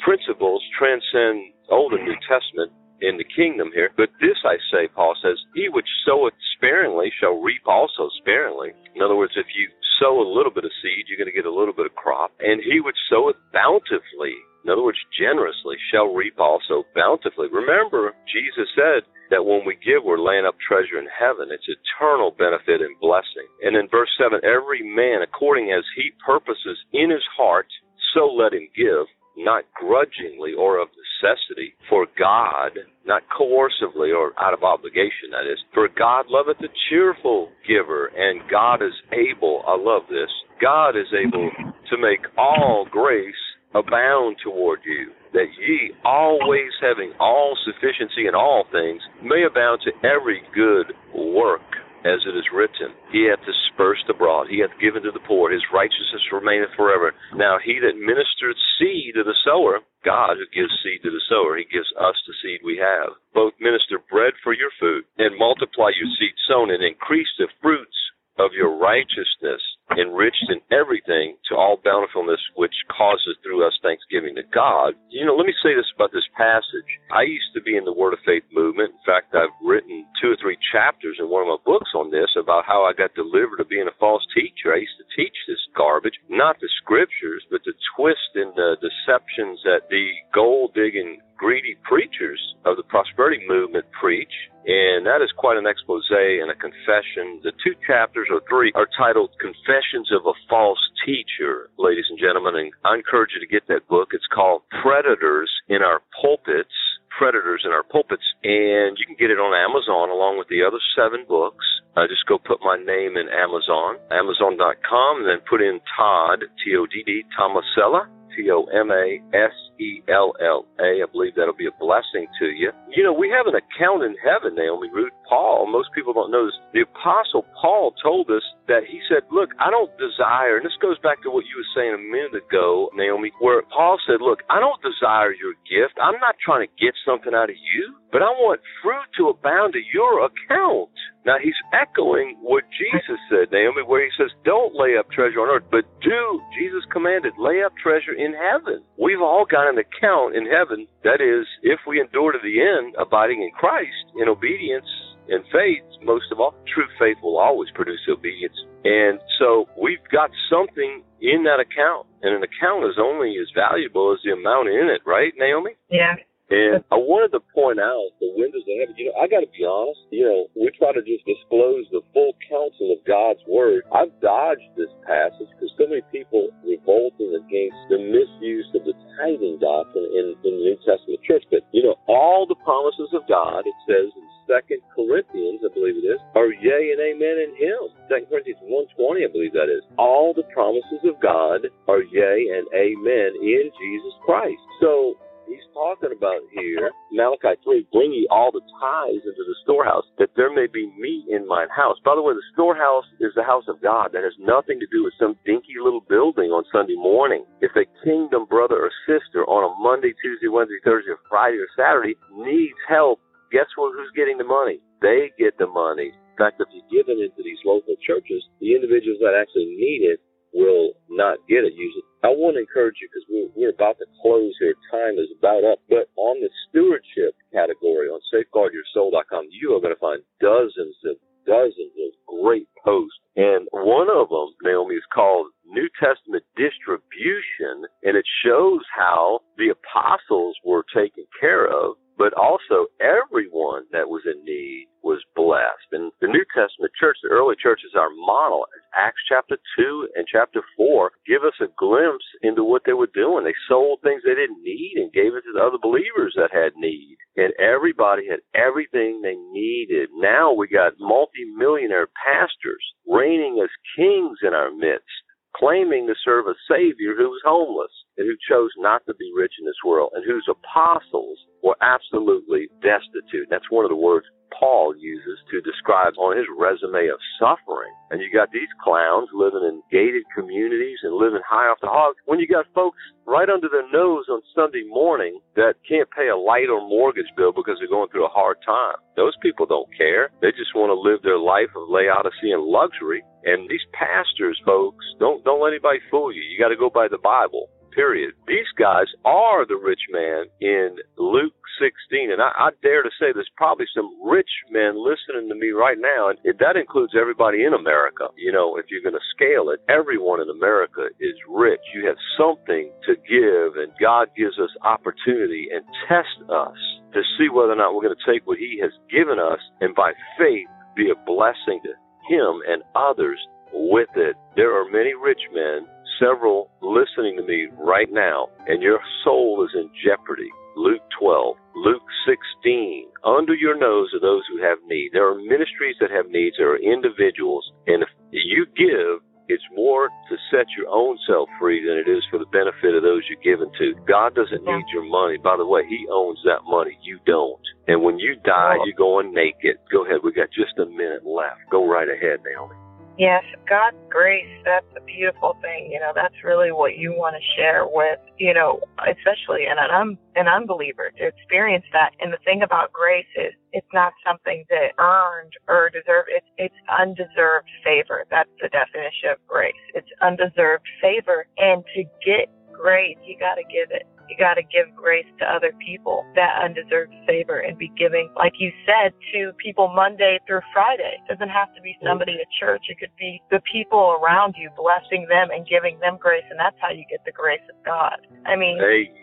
principles 0.00 0.64
transcend 0.72 1.52
Old 1.68 1.92
and 1.92 2.08
New 2.08 2.16
Testament 2.24 2.72
in 3.04 3.20
the 3.20 3.28
kingdom 3.36 3.68
here. 3.76 3.92
But 3.96 4.08
this 4.20 4.40
I 4.44 4.56
say, 4.72 4.88
Paul 4.88 5.12
says, 5.20 5.36
he 5.52 5.68
which 5.68 5.88
soweth 6.08 6.34
sparingly 6.56 7.12
shall 7.20 7.44
reap 7.44 7.68
also 7.68 8.08
sparingly. 8.20 8.72
In 8.96 9.02
other 9.02 9.16
words, 9.16 9.36
if 9.36 9.46
you 9.52 9.68
sow 10.00 10.20
a 10.20 10.32
little 10.32 10.52
bit 10.52 10.64
of 10.64 10.72
seed, 10.80 11.04
you're 11.08 11.20
going 11.20 11.28
to 11.28 11.36
get 11.36 11.48
a 11.48 11.52
little 11.52 11.76
bit 11.76 11.86
of 11.86 11.94
crop. 11.94 12.32
And 12.40 12.60
he 12.64 12.80
which 12.80 12.96
soweth 13.12 13.36
bountifully, 13.52 14.36
in 14.66 14.72
other 14.72 14.82
words, 14.82 14.98
generously, 15.14 15.76
shall 15.94 16.10
reap 16.10 16.40
also 16.42 16.82
bountifully. 16.92 17.46
Remember, 17.54 18.18
Jesus 18.26 18.66
said 18.74 19.06
that 19.30 19.46
when 19.46 19.62
we 19.64 19.78
give, 19.78 20.02
we're 20.02 20.18
laying 20.18 20.44
up 20.44 20.58
treasure 20.58 20.98
in 20.98 21.06
heaven. 21.06 21.54
It's 21.54 21.70
eternal 21.70 22.34
benefit 22.34 22.82
and 22.82 22.98
blessing. 22.98 23.46
And 23.62 23.78
in 23.78 23.86
verse 23.86 24.10
7, 24.18 24.42
every 24.42 24.82
man 24.82 25.22
according 25.22 25.70
as 25.70 25.86
he 25.94 26.10
purposes 26.18 26.82
in 26.92 27.14
his 27.14 27.22
heart, 27.38 27.70
so 28.10 28.26
let 28.26 28.58
him 28.58 28.66
give, 28.74 29.06
not 29.38 29.70
grudgingly 29.78 30.50
or 30.58 30.82
of 30.82 30.90
necessity, 30.98 31.78
for 31.88 32.10
God, 32.18 32.74
not 33.06 33.22
coercively 33.30 34.10
or 34.10 34.34
out 34.34 34.52
of 34.52 34.64
obligation, 34.64 35.30
that 35.30 35.46
is. 35.46 35.62
For 35.74 35.86
God 35.86 36.26
loveth 36.26 36.58
a 36.58 36.74
cheerful 36.90 37.54
giver, 37.68 38.10
and 38.18 38.50
God 38.50 38.82
is 38.82 38.98
able, 39.14 39.62
I 39.62 39.78
love 39.78 40.10
this, 40.10 40.32
God 40.60 40.98
is 40.98 41.06
able 41.14 41.50
to 41.54 41.96
make 41.98 42.26
all 42.36 42.88
grace 42.90 43.45
abound 43.76 44.36
toward 44.42 44.80
you, 44.84 45.12
that 45.32 45.52
ye, 45.60 45.92
always 46.04 46.72
having 46.80 47.12
all 47.20 47.56
sufficiency 47.64 48.26
in 48.26 48.34
all 48.34 48.64
things, 48.72 49.02
may 49.22 49.44
abound 49.44 49.84
to 49.84 49.92
every 50.08 50.40
good 50.54 50.96
work 51.12 51.60
as 52.06 52.22
it 52.22 52.38
is 52.38 52.54
written, 52.54 52.94
He 53.10 53.26
hath 53.26 53.42
dispersed 53.42 54.06
abroad, 54.08 54.46
He 54.46 54.62
hath 54.62 54.78
given 54.78 55.02
to 55.02 55.10
the 55.10 55.26
poor, 55.26 55.50
His 55.50 55.64
righteousness 55.74 56.22
remaineth 56.30 56.70
forever. 56.78 57.12
Now 57.34 57.58
he 57.58 57.82
that 57.82 57.98
ministereth 57.98 58.60
seed 58.78 59.18
to 59.18 59.24
the 59.26 59.34
sower, 59.42 59.82
God 60.06 60.38
who 60.38 60.46
gives 60.54 60.70
seed 60.86 61.02
to 61.02 61.10
the 61.10 61.24
sower, 61.26 61.58
He 61.58 61.66
gives 61.66 61.90
us 61.98 62.14
the 62.26 62.34
seed 62.38 62.62
we 62.62 62.78
have. 62.78 63.18
Both 63.34 63.58
minister 63.58 63.98
bread 63.98 64.38
for 64.44 64.54
your 64.54 64.70
food, 64.78 65.02
and 65.18 65.34
multiply 65.34 65.90
your 65.98 66.08
seed 66.14 66.38
sown, 66.46 66.70
and 66.70 66.82
increase 66.82 67.30
the 67.38 67.50
fruits 67.60 67.98
of 68.38 68.54
your 68.54 68.78
righteousness, 68.78 69.62
enriched 69.94 70.50
in 70.50 70.58
everything 70.74 71.36
to 71.48 71.54
all 71.54 71.78
bountifulness, 71.78 72.40
which 72.56 72.74
causes 72.90 73.38
through 73.42 73.66
us 73.66 73.78
thanksgiving 73.82 74.34
to 74.34 74.42
God. 74.50 74.94
You 75.08 75.24
know, 75.24 75.36
let 75.36 75.46
me 75.46 75.54
say 75.62 75.74
this 75.74 75.86
about 75.94 76.10
this 76.10 76.26
passage. 76.36 76.90
I 77.14 77.22
used 77.22 77.54
to 77.54 77.62
be 77.62 77.76
in 77.76 77.84
the 77.84 77.94
Word 77.94 78.12
of 78.12 78.18
Faith 78.26 78.42
movement. 78.52 78.90
In 78.98 79.04
fact, 79.06 79.34
I've 79.34 79.54
written 79.62 80.04
two 80.20 80.34
or 80.34 80.38
three 80.42 80.58
chapters 80.72 81.16
in 81.22 81.30
one 81.30 81.46
of 81.46 81.48
my 81.48 81.62
books 81.64 81.94
on 81.94 82.10
this 82.10 82.34
about 82.34 82.66
how 82.66 82.82
I 82.82 82.92
got 82.92 83.14
delivered 83.14 83.60
of 83.60 83.70
being 83.70 83.86
a 83.86 84.00
false 84.00 84.26
teacher. 84.34 84.74
I 84.74 84.82
used 84.82 84.98
to 84.98 85.08
teach 85.14 85.36
this 85.46 85.62
garbage, 85.76 86.18
not 86.28 86.58
the 86.58 86.68
scriptures, 86.82 87.46
but 87.50 87.62
the 87.64 87.74
twist 87.94 88.34
and 88.34 88.50
the 88.58 88.76
deceptions 88.82 89.62
that 89.62 89.86
the 89.88 90.10
gold 90.34 90.74
digging 90.74 91.22
greedy 91.36 91.76
preachers 91.84 92.40
of 92.64 92.76
the 92.76 92.82
prosperity 92.82 93.44
movement 93.46 93.84
preach, 93.92 94.32
and 94.66 95.06
that 95.06 95.22
is 95.22 95.30
quite 95.36 95.56
an 95.56 95.66
expose 95.66 96.08
and 96.10 96.50
a 96.50 96.54
confession. 96.54 97.40
The 97.44 97.52
two 97.62 97.74
chapters 97.86 98.28
or 98.30 98.40
three 98.48 98.72
are 98.74 98.88
titled 98.96 99.30
Confessions 99.40 100.10
of 100.12 100.26
a 100.26 100.34
False 100.48 100.80
Teacher, 101.04 101.70
ladies 101.78 102.06
and 102.10 102.18
gentlemen, 102.18 102.56
and 102.56 102.72
I 102.84 102.96
encourage 102.96 103.30
you 103.34 103.40
to 103.40 103.46
get 103.46 103.68
that 103.68 103.86
book. 103.88 104.10
It's 104.12 104.26
called 104.32 104.62
Predators 104.82 105.50
in 105.68 105.82
Our 105.82 106.02
Pulpits. 106.20 106.74
Predators 107.16 107.62
in 107.64 107.72
Our 107.72 107.82
Pulpits, 107.82 108.28
and 108.44 108.98
you 109.00 109.06
can 109.08 109.16
get 109.16 109.30
it 109.32 109.40
on 109.40 109.56
Amazon 109.56 110.12
along 110.12 110.36
with 110.36 110.48
the 110.48 110.60
other 110.60 110.76
seven 110.92 111.24
books. 111.24 111.64
Uh, 111.96 112.04
just 112.04 112.28
go 112.28 112.36
put 112.36 112.60
my 112.60 112.76
name 112.76 113.16
in 113.16 113.32
Amazon, 113.32 113.96
Amazon.com, 114.12 115.24
and 115.24 115.26
then 115.26 115.40
put 115.48 115.64
in 115.64 115.80
Todd, 115.96 116.44
T 116.60 116.76
O 116.76 116.84
D 116.84 117.00
D, 117.06 117.24
Tomasello, 117.32 118.04
T 118.36 118.50
O 118.52 118.64
M 118.68 118.92
A 118.92 119.18
S 119.32 119.54
E 119.80 120.02
L 120.08 120.36
L 120.40 120.66
A. 120.78 121.00
I 121.00 121.06
believe 121.10 121.34
that'll 121.34 121.56
be 121.56 121.66
a 121.66 121.80
blessing 121.80 122.28
to 122.38 122.46
you. 122.46 122.70
You 122.92 123.02
know, 123.02 123.12
we 123.12 123.32
have 123.32 123.48
an 123.48 123.56
account 123.56 124.04
in 124.04 124.14
heaven, 124.20 124.54
Naomi 124.54 124.90
Ruth. 124.92 125.12
Paul, 125.28 125.66
most 125.72 125.88
people 125.94 126.12
don't 126.12 126.30
know 126.30 126.46
this. 126.46 126.54
The 126.72 126.84
Apostle 126.86 127.44
Paul 127.60 127.94
told 128.02 128.30
us 128.30 128.44
that 128.68 128.84
he 128.86 129.00
said, 129.08 129.24
Look, 129.32 129.50
I 129.58 129.70
don't 129.70 129.90
desire, 129.98 130.56
and 130.56 130.64
this 130.64 130.76
goes 130.80 130.98
back 131.00 131.22
to 131.22 131.30
what 131.30 131.48
you 131.48 131.56
were 131.58 131.72
saying 131.74 131.94
a 131.96 132.02
minute 132.12 132.36
ago, 132.36 132.90
Naomi, 132.94 133.32
where 133.40 133.62
Paul 133.72 133.98
said, 134.06 134.20
Look, 134.20 134.44
I 134.50 134.60
don't 134.60 134.80
desire 134.84 135.32
your 135.34 135.56
gift. 135.66 135.98
I'm 135.98 136.20
not 136.20 136.36
trying 136.38 136.68
to 136.68 136.72
get 136.78 136.94
something 137.04 137.34
out 137.34 137.50
of 137.50 137.56
you, 137.56 137.96
but 138.12 138.22
I 138.22 138.30
want 138.36 138.60
fruit 138.82 139.08
to 139.18 139.32
abound 139.32 139.74
to 139.74 139.82
your 139.92 140.24
account. 140.26 140.92
Now 141.26 141.42
he's 141.42 141.58
echoing 141.74 142.38
what 142.40 142.62
Jesus 142.70 143.18
said, 143.28 143.50
Naomi, 143.50 143.82
where 143.82 144.04
he 144.04 144.14
says, 144.16 144.30
Don't 144.44 144.78
lay 144.78 144.96
up 144.96 145.10
treasure 145.10 145.42
on 145.42 145.50
earth, 145.50 145.66
but 145.70 145.82
do, 146.00 146.40
Jesus 146.54 146.86
commanded, 146.92 147.34
lay 147.36 147.66
up 147.66 147.74
treasure 147.82 148.14
in 148.14 148.32
heaven. 148.32 148.86
We've 148.96 149.20
all 149.20 149.44
got 149.44 149.68
an 149.68 149.76
account 149.76 150.36
in 150.36 150.46
heaven. 150.46 150.86
That 151.02 151.18
is, 151.18 151.44
if 151.66 151.80
we 151.82 152.00
endure 152.00 152.30
to 152.30 152.38
the 152.38 152.62
end, 152.62 152.94
abiding 152.94 153.42
in 153.42 153.50
Christ, 153.50 154.14
in 154.14 154.28
obedience 154.28 154.86
and 155.28 155.42
faith, 155.50 155.82
most 156.06 156.30
of 156.30 156.38
all, 156.38 156.54
true 156.72 156.86
faith 156.98 157.18
will 157.22 157.38
always 157.38 157.70
produce 157.74 158.06
obedience. 158.08 158.54
And 158.84 159.18
so 159.42 159.66
we've 159.74 160.06
got 160.12 160.30
something 160.48 161.02
in 161.20 161.42
that 161.42 161.58
account, 161.58 162.06
and 162.22 162.38
an 162.38 162.46
account 162.46 162.86
is 162.86 163.02
only 163.02 163.34
as 163.42 163.50
valuable 163.50 164.14
as 164.14 164.22
the 164.22 164.30
amount 164.30 164.68
in 164.68 164.86
it, 164.94 165.02
right, 165.04 165.32
Naomi? 165.36 165.72
Yeah. 165.90 166.14
And 166.46 166.86
I 166.94 166.98
wanted 166.98 167.34
to 167.34 167.42
point 167.50 167.82
out 167.82 168.14
the 168.22 168.30
windows 168.38 168.62
of 168.62 168.74
heaven. 168.78 168.94
You 168.94 169.10
know, 169.10 169.18
I 169.18 169.26
got 169.26 169.42
to 169.42 169.50
be 169.50 169.66
honest. 169.66 169.98
You 170.14 170.24
know, 170.30 170.40
we 170.54 170.70
try 170.78 170.94
to 170.94 171.02
just 171.02 171.26
disclose 171.26 171.90
the 171.90 172.06
full 172.14 172.38
counsel 172.46 172.94
of 172.94 173.02
God's 173.02 173.42
word. 173.50 173.82
I've 173.90 174.14
dodged 174.22 174.70
this 174.78 174.90
passage 175.02 175.50
because 175.58 175.74
so 175.74 175.90
many 175.90 176.06
people 176.14 176.54
revolting 176.62 177.34
against 177.34 177.80
the 177.90 177.98
misuse 177.98 178.70
of 178.78 178.86
the 178.86 178.94
tithing 179.18 179.58
doctrine 179.58 180.06
in, 180.06 180.38
in 180.46 180.52
the 180.54 180.62
New 180.70 180.78
Testament 180.86 181.18
church. 181.26 181.42
But 181.50 181.66
you 181.74 181.82
know, 181.82 181.98
all 182.06 182.46
the 182.46 182.58
promises 182.62 183.10
of 183.10 183.26
God, 183.26 183.66
it 183.66 183.78
says 183.90 184.06
in 184.14 184.26
Second 184.46 184.86
Corinthians, 184.94 185.66
I 185.66 185.74
believe 185.74 185.98
it 185.98 186.06
is, 186.06 186.22
are 186.38 186.54
yea 186.54 186.94
and 186.94 187.02
amen 187.02 187.36
in 187.42 187.52
Him. 187.58 187.90
Second 188.06 188.30
Corinthians 188.30 188.62
one 188.62 188.86
twenty, 188.94 189.26
I 189.26 189.30
believe 189.34 189.50
that 189.58 189.66
is. 189.66 189.82
All 189.98 190.30
the 190.30 190.46
promises 190.54 191.02
of 191.02 191.18
God 191.18 191.66
are 191.90 192.06
yea 192.06 192.54
and 192.54 192.70
amen 192.70 193.34
in 193.42 193.66
Jesus 193.74 194.14
Christ. 194.22 194.62
So 194.78 195.18
he's 195.48 195.64
talking 195.72 196.12
about 196.12 196.42
here, 196.52 196.90
Malachi 197.12 197.58
3, 197.64 197.86
bring 197.92 198.12
ye 198.12 198.26
all 198.30 198.50
the 198.52 198.62
tithes 198.78 199.24
into 199.24 199.44
the 199.46 199.56
storehouse, 199.62 200.04
that 200.18 200.30
there 200.36 200.52
may 200.52 200.66
be 200.66 200.90
meat 200.98 201.26
in 201.30 201.46
mine 201.46 201.70
house. 201.74 201.96
By 202.04 202.14
the 202.14 202.22
way, 202.22 202.34
the 202.34 202.50
storehouse 202.52 203.06
is 203.20 203.32
the 203.34 203.46
house 203.46 203.64
of 203.68 203.80
God. 203.82 204.12
That 204.12 204.24
has 204.24 204.36
nothing 204.38 204.78
to 204.80 204.88
do 204.90 205.04
with 205.04 205.14
some 205.18 205.38
dinky 205.46 205.78
little 205.82 206.02
building 206.04 206.50
on 206.50 206.64
Sunday 206.72 206.96
morning. 206.96 207.44
If 207.60 207.72
a 207.76 207.86
kingdom 208.04 208.46
brother 208.46 208.76
or 208.76 208.92
sister 209.06 209.46
on 209.46 209.64
a 209.64 209.72
Monday, 209.80 210.12
Tuesday, 210.22 210.48
Wednesday, 210.48 210.82
Thursday, 210.84 211.14
or 211.14 211.22
Friday, 211.28 211.58
or 211.58 211.70
Saturday 211.78 212.14
needs 212.34 212.76
help, 212.88 213.20
guess 213.52 213.70
what? 213.76 213.94
Who's 213.94 214.12
getting 214.14 214.38
the 214.38 214.48
money? 214.48 214.80
They 215.02 215.30
get 215.38 215.58
the 215.58 215.66
money. 215.66 216.12
In 216.12 216.36
fact, 216.36 216.60
if 216.60 216.68
you 216.68 216.84
give 216.92 217.08
it 217.08 217.16
into 217.16 217.40
these 217.40 217.60
local 217.64 217.96
churches, 218.04 218.44
the 218.60 218.76
individuals 218.76 219.20
that 219.24 219.32
actually 219.32 219.72
need 219.72 220.04
it 220.04 220.20
will 220.56 220.96
not 221.12 221.38
get 221.44 221.68
it 221.68 221.76
usually. 221.76 222.02
I 222.24 222.32
want 222.32 222.56
to 222.56 222.64
encourage 222.64 222.96
you 222.98 223.08
because 223.12 223.28
we're, 223.28 223.52
we're 223.54 223.76
about 223.76 224.00
to 224.00 224.08
close 224.24 224.56
here. 224.58 224.74
Time 224.90 225.20
is 225.20 225.28
about 225.36 225.62
up. 225.62 225.78
But 225.92 226.08
on 226.16 226.40
the 226.40 226.48
stewardship 226.66 227.36
category 227.52 228.08
on 228.08 228.18
safeguardyoursoul.com, 228.32 229.52
you 229.52 229.76
are 229.76 229.80
going 229.84 229.94
to 229.94 230.00
find 230.00 230.24
dozens 230.40 230.96
of 231.04 231.20
dozens 231.46 231.94
of 231.94 232.10
great 232.26 232.66
posts. 232.82 233.20
And 233.36 233.68
one 233.70 234.08
of 234.10 234.32
them, 234.32 234.56
Naomi, 234.64 234.96
is 234.96 235.06
called 235.14 235.52
New 235.68 235.88
Testament 236.00 236.42
Distribution, 236.56 237.86
and 238.02 238.16
it 238.16 238.26
shows 238.44 238.80
how 238.96 239.40
the 239.56 239.70
apostles 239.70 240.56
were 240.64 240.84
taken 240.94 241.24
care 241.38 241.68
of 241.68 241.94
but 242.18 242.32
also 242.34 242.88
everyone 243.00 243.84
that 243.92 244.08
was 244.08 244.22
in 244.26 244.44
need 244.44 244.88
was 245.02 245.22
blessed. 245.36 245.88
And 245.92 246.10
the 246.20 246.26
New 246.26 246.44
Testament 246.54 246.92
church, 246.98 247.16
the 247.22 247.30
early 247.30 247.54
church, 247.60 247.80
is 247.86 247.94
our 247.94 248.10
model. 248.10 248.66
Acts 248.96 249.22
chapter 249.28 249.56
2 249.78 250.08
and 250.16 250.26
chapter 250.26 250.62
4 250.76 251.12
give 251.26 251.44
us 251.44 251.54
a 251.60 251.70
glimpse 251.78 252.24
into 252.42 252.64
what 252.64 252.82
they 252.86 252.94
were 252.94 253.10
doing. 253.14 253.44
They 253.44 253.54
sold 253.68 254.00
things 254.02 254.22
they 254.24 254.34
didn't 254.34 254.64
need 254.64 254.94
and 254.96 255.12
gave 255.12 255.34
it 255.34 255.44
to 255.46 255.52
the 255.54 255.62
other 255.62 255.78
believers 255.80 256.34
that 256.36 256.50
had 256.52 256.74
need. 256.76 257.16
And 257.36 257.52
everybody 257.60 258.26
had 258.28 258.40
everything 258.54 259.20
they 259.22 259.36
needed. 259.52 260.10
Now 260.16 260.52
we 260.52 260.68
got 260.68 260.98
multimillionaire 260.98 262.08
pastors 262.16 262.82
reigning 263.06 263.60
as 263.62 263.70
kings 263.96 264.38
in 264.42 264.54
our 264.54 264.72
midst 264.72 265.12
claiming 265.58 266.06
to 266.06 266.14
serve 266.24 266.46
a 266.46 266.54
Savior 266.68 267.16
who 267.16 267.30
was 267.30 267.40
homeless 267.44 267.92
and 268.16 268.26
who 268.26 268.36
chose 268.48 268.70
not 268.78 269.04
to 269.06 269.14
be 269.14 269.32
rich 269.34 269.52
in 269.58 269.64
this 269.64 269.80
world 269.84 270.10
and 270.14 270.24
whose 270.24 270.46
apostles 270.48 271.38
were 271.62 271.76
absolutely 271.80 272.68
destitute. 272.82 273.48
That's 273.50 273.70
one 273.70 273.84
of 273.84 273.90
the 273.90 273.96
words 273.96 274.26
Paul 274.52 274.94
uses 274.96 275.38
to 275.50 275.60
describe 275.60 276.14
on 276.18 276.36
his 276.36 276.46
resume 276.58 277.08
of 277.08 277.20
suffering. 277.38 277.92
And 278.10 278.20
you 278.20 278.30
got 278.32 278.50
these 278.52 278.70
clowns 278.82 279.28
living 279.34 279.64
in 279.66 279.82
gated 279.90 280.24
communities 280.34 280.98
and 281.02 281.14
living 281.14 281.42
high 281.42 281.66
off 281.66 281.82
the 281.82 281.90
hog 281.90 282.14
when 282.24 282.38
you 282.38 282.46
got 282.46 282.66
folks 282.74 282.98
right 283.26 283.48
under 283.50 283.68
their 283.68 283.90
nose 283.90 284.26
on 284.30 284.40
Sunday 284.54 284.84
morning 284.88 285.40
that 285.56 285.74
can't 285.88 286.08
pay 286.10 286.28
a 286.28 286.36
light 286.36 286.70
or 286.70 286.80
mortgage 286.86 287.30
bill 287.36 287.52
because 287.52 287.76
they're 287.78 287.90
going 287.90 288.08
through 288.10 288.26
a 288.26 288.36
hard 288.36 288.58
time. 288.64 288.96
Those 289.16 289.34
people 289.42 289.66
don't 289.66 289.90
care. 289.96 290.30
They 290.40 290.52
just 290.52 290.74
want 290.74 290.90
to 290.90 290.98
live 290.98 291.22
their 291.22 291.38
life 291.38 291.72
of 291.74 291.88
Laodicean 291.88 292.62
luxury. 292.62 293.24
And 293.44 293.68
these 293.70 293.84
pastors, 293.92 294.58
folks, 294.64 295.04
don't 295.18 295.44
don't 295.44 295.62
let 295.62 295.70
anybody 295.70 295.98
fool 296.10 296.32
you. 296.32 296.42
You 296.42 296.58
got 296.58 296.70
to 296.70 296.76
go 296.76 296.90
by 296.90 297.08
the 297.08 297.18
Bible 297.18 297.70
period. 297.96 298.34
These 298.46 298.68
guys 298.78 299.08
are 299.24 299.66
the 299.66 299.80
rich 299.80 300.04
man 300.12 300.44
in 300.60 300.96
Luke 301.16 301.56
16. 301.80 302.30
And 302.30 302.40
I, 302.44 302.52
I 302.54 302.70
dare 302.84 303.02
to 303.02 303.10
say 303.18 303.32
there's 303.32 303.50
probably 303.56 303.86
some 303.96 304.12
rich 304.22 304.52
men 304.70 305.00
listening 305.00 305.48
to 305.48 305.56
me 305.56 305.72
right 305.72 305.96
now. 305.98 306.28
And 306.28 306.38
that 306.60 306.76
includes 306.76 307.16
everybody 307.18 307.64
in 307.64 307.72
America. 307.72 308.28
You 308.36 308.52
know, 308.52 308.76
if 308.76 308.86
you're 308.92 309.02
going 309.02 309.18
to 309.18 309.32
scale 309.34 309.72
it, 309.72 309.80
everyone 309.88 310.44
in 310.44 310.52
America 310.52 311.08
is 311.18 311.34
rich. 311.48 311.80
You 311.96 312.06
have 312.06 312.20
something 312.36 312.92
to 313.08 313.16
give, 313.24 313.80
and 313.80 313.90
God 313.96 314.28
gives 314.36 314.60
us 314.60 314.70
opportunity 314.84 315.72
and 315.72 315.82
tests 316.06 316.44
us 316.52 316.78
to 317.16 317.24
see 317.40 317.48
whether 317.48 317.72
or 317.72 317.80
not 317.80 317.94
we're 317.96 318.04
going 318.04 318.16
to 318.16 318.28
take 318.28 318.46
what 318.46 318.60
He 318.60 318.78
has 318.84 318.92
given 319.08 319.40
us 319.40 319.60
and 319.80 319.96
by 319.96 320.12
faith 320.36 320.68
be 320.94 321.08
a 321.08 321.24
blessing 321.24 321.80
to 321.88 321.96
Him 322.28 322.60
and 322.68 322.84
others 322.94 323.40
with 323.72 324.08
it. 324.16 324.36
There 324.54 324.76
are 324.76 324.84
many 324.90 325.14
rich 325.14 325.40
men 325.52 325.88
several 326.18 326.70
listening 326.82 327.36
to 327.36 327.42
me 327.42 327.68
right 327.78 328.08
now, 328.10 328.48
and 328.66 328.82
your 328.82 329.00
soul 329.24 329.64
is 329.64 329.74
in 329.74 329.90
jeopardy. 330.04 330.50
Luke 330.76 331.02
12, 331.18 331.56
Luke 331.74 332.08
16. 332.28 333.08
Under 333.24 333.54
your 333.54 333.78
nose 333.78 334.12
are 334.12 334.20
those 334.20 334.42
who 334.48 334.62
have 334.62 334.78
need. 334.86 335.10
There 335.12 335.26
are 335.26 335.34
ministries 335.34 335.96
that 336.00 336.10
have 336.10 336.28
needs. 336.28 336.56
There 336.58 336.70
are 336.70 336.78
individuals. 336.78 337.64
And 337.86 338.02
if 338.02 338.08
you 338.30 338.66
give, 338.76 339.24
it's 339.48 339.64
more 339.74 340.08
to 340.08 340.36
set 340.50 340.66
your 340.76 340.88
own 340.88 341.18
self 341.26 341.48
free 341.58 341.80
than 341.84 341.96
it 341.96 342.10
is 342.10 342.22
for 342.30 342.38
the 342.38 342.50
benefit 342.52 342.94
of 342.94 343.02
those 343.02 343.22
you're 343.28 343.40
giving 343.40 343.72
to. 343.78 343.94
God 344.06 344.34
doesn't 344.34 344.64
need 344.64 344.84
your 344.92 345.08
money. 345.08 345.38
By 345.38 345.56
the 345.56 345.66
way, 345.66 345.82
He 345.88 346.06
owns 346.12 346.40
that 346.44 346.66
money. 346.66 346.98
You 347.02 347.20
don't. 347.26 347.62
And 347.88 348.02
when 348.02 348.18
you 348.18 348.36
die, 348.44 348.76
oh. 348.78 348.84
you're 348.84 348.98
going 348.98 349.32
naked. 349.32 349.78
Go 349.90 350.04
ahead. 350.04 350.20
We 350.22 350.32
got 350.32 350.48
just 350.52 350.78
a 350.78 350.86
minute 350.86 351.24
left. 351.24 351.60
Go 351.70 351.88
right 351.88 352.08
ahead, 352.08 352.40
Naomi. 352.44 352.74
Yes, 353.18 353.44
God's 353.68 353.96
grace, 354.08 354.48
that's 354.64 354.86
a 354.96 355.00
beautiful 355.04 355.56
thing. 355.62 355.90
You 355.92 356.00
know, 356.00 356.12
that's 356.14 356.34
really 356.44 356.72
what 356.72 356.96
you 356.96 357.12
want 357.12 357.36
to 357.36 357.44
share 357.56 357.86
with, 357.86 358.18
you 358.38 358.54
know, 358.54 358.80
especially 359.04 359.66
an, 359.66 359.76
un, 359.78 360.18
an 360.34 360.48
unbeliever 360.48 361.12
to 361.18 361.26
experience 361.26 361.84
that. 361.92 362.12
And 362.20 362.32
the 362.32 362.38
thing 362.44 362.62
about 362.62 362.92
grace 362.92 363.28
is 363.36 363.52
it's 363.72 363.86
not 363.92 364.14
something 364.26 364.64
that 364.70 364.96
earned 364.98 365.52
or 365.68 365.90
deserved. 365.90 366.28
It's, 366.32 366.46
it's 366.58 366.80
undeserved 366.88 367.68
favor. 367.84 368.24
That's 368.30 368.50
the 368.62 368.68
definition 368.68 369.30
of 369.32 369.38
grace. 369.46 369.76
It's 369.94 370.08
undeserved 370.22 370.86
favor. 371.00 371.46
And 371.58 371.84
to 371.94 372.04
get 372.24 372.48
grace, 372.72 373.16
you 373.24 373.38
got 373.38 373.56
to 373.56 373.64
give 373.64 373.92
it. 373.92 374.08
You 374.28 374.36
got 374.38 374.54
to 374.54 374.62
give 374.62 374.94
grace 374.94 375.26
to 375.38 375.44
other 375.44 375.72
people, 375.84 376.26
that 376.34 376.62
undeserved 376.62 377.14
favor, 377.26 377.58
and 377.60 377.78
be 377.78 377.90
giving, 377.96 378.30
like 378.36 378.54
you 378.58 378.72
said, 378.84 379.12
to 379.32 379.52
people 379.62 379.88
Monday 379.88 380.38
through 380.46 380.62
Friday. 380.72 381.18
It 381.22 381.32
doesn't 381.32 381.50
have 381.50 381.74
to 381.74 381.80
be 381.80 381.96
somebody 382.04 382.32
at 382.40 382.48
church. 382.58 382.86
It 382.88 382.98
could 382.98 383.14
be 383.18 383.40
the 383.50 383.60
people 383.70 384.18
around 384.22 384.54
you, 384.58 384.70
blessing 384.76 385.26
them 385.28 385.48
and 385.50 385.66
giving 385.66 385.98
them 386.00 386.18
grace, 386.20 386.44
and 386.50 386.58
that's 386.58 386.76
how 386.80 386.90
you 386.90 387.04
get 387.10 387.20
the 387.24 387.32
grace 387.32 387.64
of 387.70 387.76
God. 387.84 388.18
I 388.46 388.56
mean, 388.56 388.78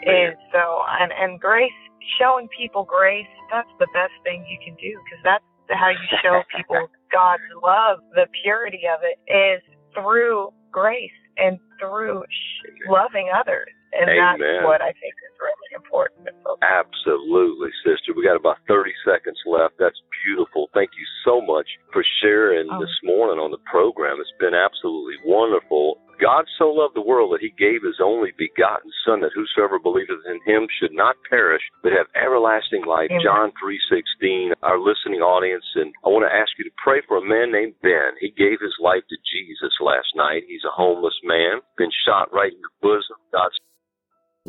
and 0.05 0.35
so 0.51 0.81
and 0.99 1.11
and 1.11 1.39
grace, 1.39 1.75
showing 2.19 2.47
people 2.57 2.83
grace, 2.83 3.27
that's 3.51 3.69
the 3.79 3.87
best 3.93 4.13
thing 4.23 4.45
you 4.49 4.57
can 4.63 4.75
do 4.75 4.97
because 5.03 5.21
that's 5.23 5.45
how 5.69 5.89
you 5.89 6.07
show 6.21 6.43
people 6.55 6.87
God's 7.11 7.43
love. 7.61 7.99
The 8.15 8.27
purity 8.43 8.83
of 8.87 9.01
it 9.03 9.19
is 9.31 9.61
through 9.93 10.49
grace 10.71 11.11
and 11.37 11.59
through 11.79 12.23
loving 12.89 13.29
others. 13.33 13.69
And 13.93 14.09
Amen. 14.09 14.41
that's 14.41 14.65
what 14.65 14.81
I 14.81 14.91
think 14.97 15.13
is 15.21 15.35
really 15.37 15.71
important. 15.77 16.33
Absolutely, 16.65 17.69
sister. 17.85 18.17
We 18.17 18.25
got 18.25 18.39
about 18.39 18.57
30 18.65 18.89
seconds 19.05 19.37
left. 19.45 19.77
That's 19.77 19.99
beautiful. 20.25 20.69
Thank 20.73 20.97
you 20.97 21.05
so 21.21 21.41
much 21.41 21.67
for 21.91 22.01
sharing 22.21 22.67
oh. 22.71 22.81
this 22.81 22.93
morning 23.03 23.37
on 23.37 23.51
the 23.51 23.61
program. 23.69 24.17
It's 24.17 24.33
been 24.39 24.57
absolutely 24.57 25.21
wonderful. 25.25 26.01
God 26.21 26.45
so 26.57 26.69
loved 26.69 26.95
the 26.95 27.03
world 27.03 27.33
that 27.33 27.41
he 27.41 27.51
gave 27.57 27.83
his 27.83 27.97
only 27.99 28.31
begotten 28.37 28.89
son 29.05 29.21
that 29.21 29.33
whosoever 29.33 29.75
believeth 29.81 30.23
in 30.29 30.39
him 30.45 30.69
should 30.79 30.93
not 30.93 31.17
perish 31.29 31.61
but 31.81 31.91
have 31.91 32.07
everlasting 32.15 32.85
life. 32.85 33.09
Amen. 33.11 33.25
John 33.25 33.51
3:16. 33.59 34.53
Our 34.61 34.79
listening 34.79 35.21
audience 35.21 35.65
and 35.75 35.93
I 36.05 36.09
want 36.09 36.23
to 36.23 36.33
ask 36.33 36.53
you 36.57 36.65
to 36.65 36.81
pray 36.81 37.01
for 37.07 37.17
a 37.17 37.25
man 37.25 37.51
named 37.51 37.75
Ben. 37.81 38.15
He 38.19 38.29
gave 38.29 38.61
his 38.61 38.75
life 38.79 39.03
to 39.09 39.17
Jesus 39.27 39.73
last 39.81 40.15
night. 40.15 40.45
He's 40.47 40.63
a 40.63 40.71
homeless 40.71 41.17
man, 41.23 41.61
been 41.77 41.91
shot 42.05 42.31
right 42.31 42.53
in 42.53 42.61
the 42.61 42.73
bosom. 42.81 43.17
God's 43.31 43.57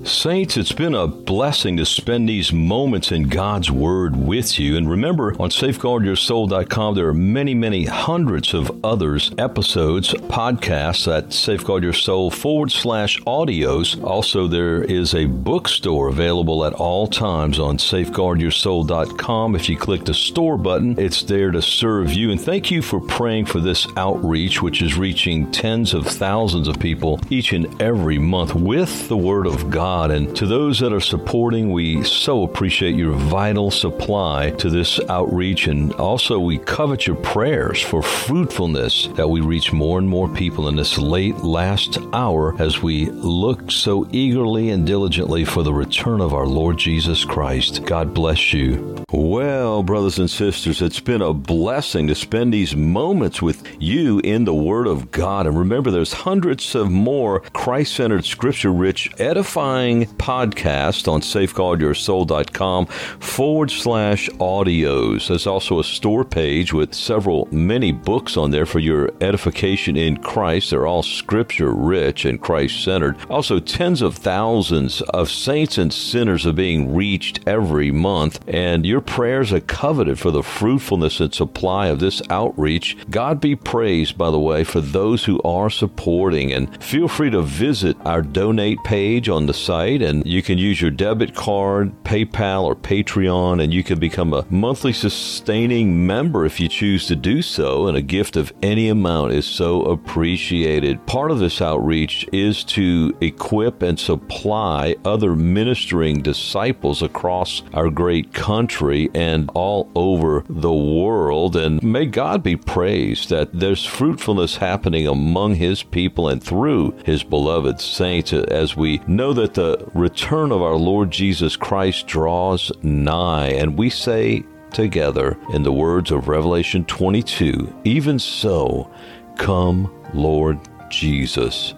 Saints, 0.02 0.56
it's 0.56 0.72
been 0.72 0.92
a 0.92 1.06
blessing 1.06 1.76
to 1.76 1.86
spend 1.86 2.28
these 2.28 2.52
moments 2.52 3.12
in 3.12 3.28
God's 3.28 3.70
Word 3.70 4.16
with 4.16 4.58
you. 4.58 4.76
And 4.76 4.90
remember, 4.90 5.40
on 5.40 5.50
safeguardyoursoul.com, 5.50 6.96
there 6.96 7.06
are 7.06 7.14
many, 7.14 7.54
many 7.54 7.84
hundreds 7.84 8.54
of 8.54 8.84
others, 8.84 9.30
episodes, 9.38 10.12
podcasts 10.12 11.06
at 11.06 11.32
Safeguard 11.32 11.84
Your 11.84 11.92
Soul 11.92 12.32
forward 12.32 12.72
slash 12.72 13.20
audios. 13.20 14.02
Also, 14.02 14.48
there 14.48 14.82
is 14.82 15.14
a 15.14 15.26
bookstore 15.26 16.08
available 16.08 16.64
at 16.64 16.72
all 16.72 17.06
times 17.06 17.60
on 17.60 17.78
safeguardyoursoul.com. 17.78 19.54
If 19.54 19.68
you 19.68 19.76
click 19.76 20.06
the 20.06 20.12
store 20.12 20.58
button, 20.58 20.98
it's 20.98 21.22
there 21.22 21.52
to 21.52 21.62
serve 21.62 22.12
you. 22.12 22.32
And 22.32 22.40
thank 22.40 22.68
you 22.72 22.82
for 22.82 22.98
praying 22.98 23.46
for 23.46 23.60
this 23.60 23.86
outreach, 23.96 24.60
which 24.60 24.82
is 24.82 24.98
reaching 24.98 25.52
tens 25.52 25.94
of 25.94 26.04
thousands 26.04 26.66
of 26.66 26.80
people 26.80 27.20
each 27.30 27.52
and 27.52 27.80
every 27.80 28.18
month 28.18 28.56
with 28.56 29.06
the 29.06 29.16
Word 29.16 29.46
of 29.46 29.70
God. 29.70 29.83
God. 29.84 30.10
And 30.12 30.34
to 30.36 30.46
those 30.46 30.80
that 30.80 30.94
are 30.94 31.08
supporting, 31.14 31.70
we 31.70 32.02
so 32.04 32.42
appreciate 32.42 32.94
your 32.94 33.12
vital 33.12 33.70
supply 33.70 34.48
to 34.52 34.70
this 34.70 34.98
outreach. 35.10 35.66
And 35.66 35.92
also, 35.96 36.38
we 36.38 36.56
covet 36.56 37.06
your 37.06 37.16
prayers 37.16 37.82
for 37.82 38.02
fruitfulness 38.02 39.08
that 39.08 39.28
we 39.28 39.42
reach 39.42 39.74
more 39.74 39.98
and 39.98 40.08
more 40.08 40.30
people 40.30 40.68
in 40.68 40.76
this 40.76 40.96
late 40.96 41.36
last 41.40 41.98
hour 42.14 42.56
as 42.58 42.80
we 42.80 43.10
look 43.10 43.70
so 43.70 44.08
eagerly 44.10 44.70
and 44.70 44.86
diligently 44.86 45.44
for 45.44 45.62
the 45.62 45.74
return 45.74 46.22
of 46.22 46.32
our 46.32 46.46
Lord 46.46 46.78
Jesus 46.78 47.22
Christ. 47.22 47.84
God 47.84 48.14
bless 48.14 48.54
you. 48.54 49.04
Well, 49.12 49.82
brothers 49.84 50.18
and 50.18 50.30
sisters, 50.30 50.82
it's 50.82 50.98
been 50.98 51.22
a 51.22 51.32
blessing 51.32 52.08
to 52.08 52.14
spend 52.14 52.52
these 52.52 52.74
moments 52.74 53.40
with 53.40 53.64
you 53.78 54.18
in 54.24 54.44
the 54.44 54.54
Word 54.54 54.88
of 54.88 55.10
God. 55.10 55.46
And 55.46 55.56
remember, 55.56 55.90
there's 55.90 56.12
hundreds 56.12 56.74
of 56.74 56.90
more 56.90 57.40
Christ 57.52 57.94
centered, 57.94 58.24
scripture 58.24 58.72
rich, 58.72 59.08
edifying 59.20 59.73
podcast 59.74 61.08
on 61.10 61.20
safeguardyoursoul.com 61.20 62.86
forward 62.86 63.70
slash 63.70 64.28
audios. 64.30 65.28
There's 65.28 65.46
also 65.46 65.80
a 65.80 65.84
store 65.84 66.24
page 66.24 66.72
with 66.72 66.94
several, 66.94 67.48
many 67.50 67.90
books 67.90 68.36
on 68.36 68.50
there 68.52 68.66
for 68.66 68.78
your 68.78 69.10
edification 69.20 69.96
in 69.96 70.18
Christ. 70.18 70.70
They're 70.70 70.86
all 70.86 71.02
scripture 71.02 71.72
rich 71.72 72.24
and 72.24 72.40
Christ 72.40 72.84
centered. 72.84 73.16
Also, 73.28 73.58
tens 73.58 74.00
of 74.00 74.14
thousands 74.16 75.00
of 75.02 75.28
saints 75.30 75.76
and 75.76 75.92
sinners 75.92 76.46
are 76.46 76.52
being 76.52 76.94
reached 76.94 77.40
every 77.46 77.90
month, 77.90 78.40
and 78.46 78.86
your 78.86 79.00
prayers 79.00 79.52
are 79.52 79.60
coveted 79.60 80.18
for 80.18 80.30
the 80.30 80.42
fruitfulness 80.42 81.18
and 81.18 81.34
supply 81.34 81.88
of 81.88 81.98
this 81.98 82.22
outreach. 82.30 82.96
God 83.10 83.40
be 83.40 83.56
praised, 83.56 84.16
by 84.16 84.30
the 84.30 84.38
way, 84.38 84.62
for 84.62 84.80
those 84.80 85.24
who 85.24 85.42
are 85.42 85.70
supporting, 85.70 86.52
and 86.52 86.82
feel 86.82 87.08
free 87.08 87.30
to 87.30 87.42
visit 87.42 87.96
our 88.04 88.22
donate 88.22 88.78
page 88.84 89.28
on 89.28 89.46
the 89.46 89.54
site 89.64 90.02
and 90.02 90.26
you 90.26 90.42
can 90.42 90.58
use 90.58 90.80
your 90.80 90.90
debit 90.90 91.34
card, 91.34 91.92
PayPal, 92.04 92.64
or 92.64 92.76
Patreon, 92.76 93.62
and 93.62 93.72
you 93.72 93.82
can 93.82 93.98
become 93.98 94.32
a 94.32 94.44
monthly 94.50 94.92
sustaining 94.92 96.06
member 96.06 96.44
if 96.44 96.60
you 96.60 96.68
choose 96.68 97.06
to 97.06 97.16
do 97.16 97.42
so. 97.42 97.86
And 97.86 97.96
a 97.96 98.02
gift 98.02 98.36
of 98.36 98.52
any 98.62 98.88
amount 98.88 99.32
is 99.32 99.46
so 99.46 99.82
appreciated. 99.82 101.04
Part 101.06 101.30
of 101.30 101.38
this 101.38 101.62
outreach 101.62 102.26
is 102.32 102.64
to 102.64 103.16
equip 103.20 103.82
and 103.82 103.98
supply 103.98 104.96
other 105.04 105.34
ministering 105.34 106.20
disciples 106.20 107.02
across 107.02 107.62
our 107.72 107.90
great 107.90 108.32
country 108.32 109.08
and 109.14 109.50
all 109.54 109.90
over 109.94 110.44
the 110.48 110.72
world. 110.72 111.56
And 111.56 111.82
may 111.82 112.06
God 112.06 112.42
be 112.42 112.56
praised 112.56 113.30
that 113.30 113.52
there's 113.52 113.84
fruitfulness 113.84 114.56
happening 114.56 115.06
among 115.06 115.54
His 115.54 115.82
people 115.82 116.28
and 116.28 116.42
through 116.42 116.94
His 117.04 117.22
beloved 117.22 117.80
saints 117.80 118.32
as 118.32 118.76
we 118.76 119.00
know 119.06 119.32
the 119.54 119.88
return 119.94 120.52
of 120.52 120.62
our 120.62 120.76
Lord 120.76 121.10
Jesus 121.10 121.56
Christ 121.56 122.06
draws 122.06 122.70
nigh, 122.82 123.48
and 123.48 123.78
we 123.78 123.90
say 123.90 124.44
together 124.72 125.38
in 125.52 125.62
the 125.62 125.72
words 125.72 126.10
of 126.10 126.28
Revelation 126.28 126.84
22 126.84 127.72
Even 127.84 128.18
so, 128.18 128.90
come, 129.38 129.92
Lord 130.12 130.58
Jesus. 130.90 131.74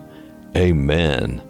Amen. 0.56 1.42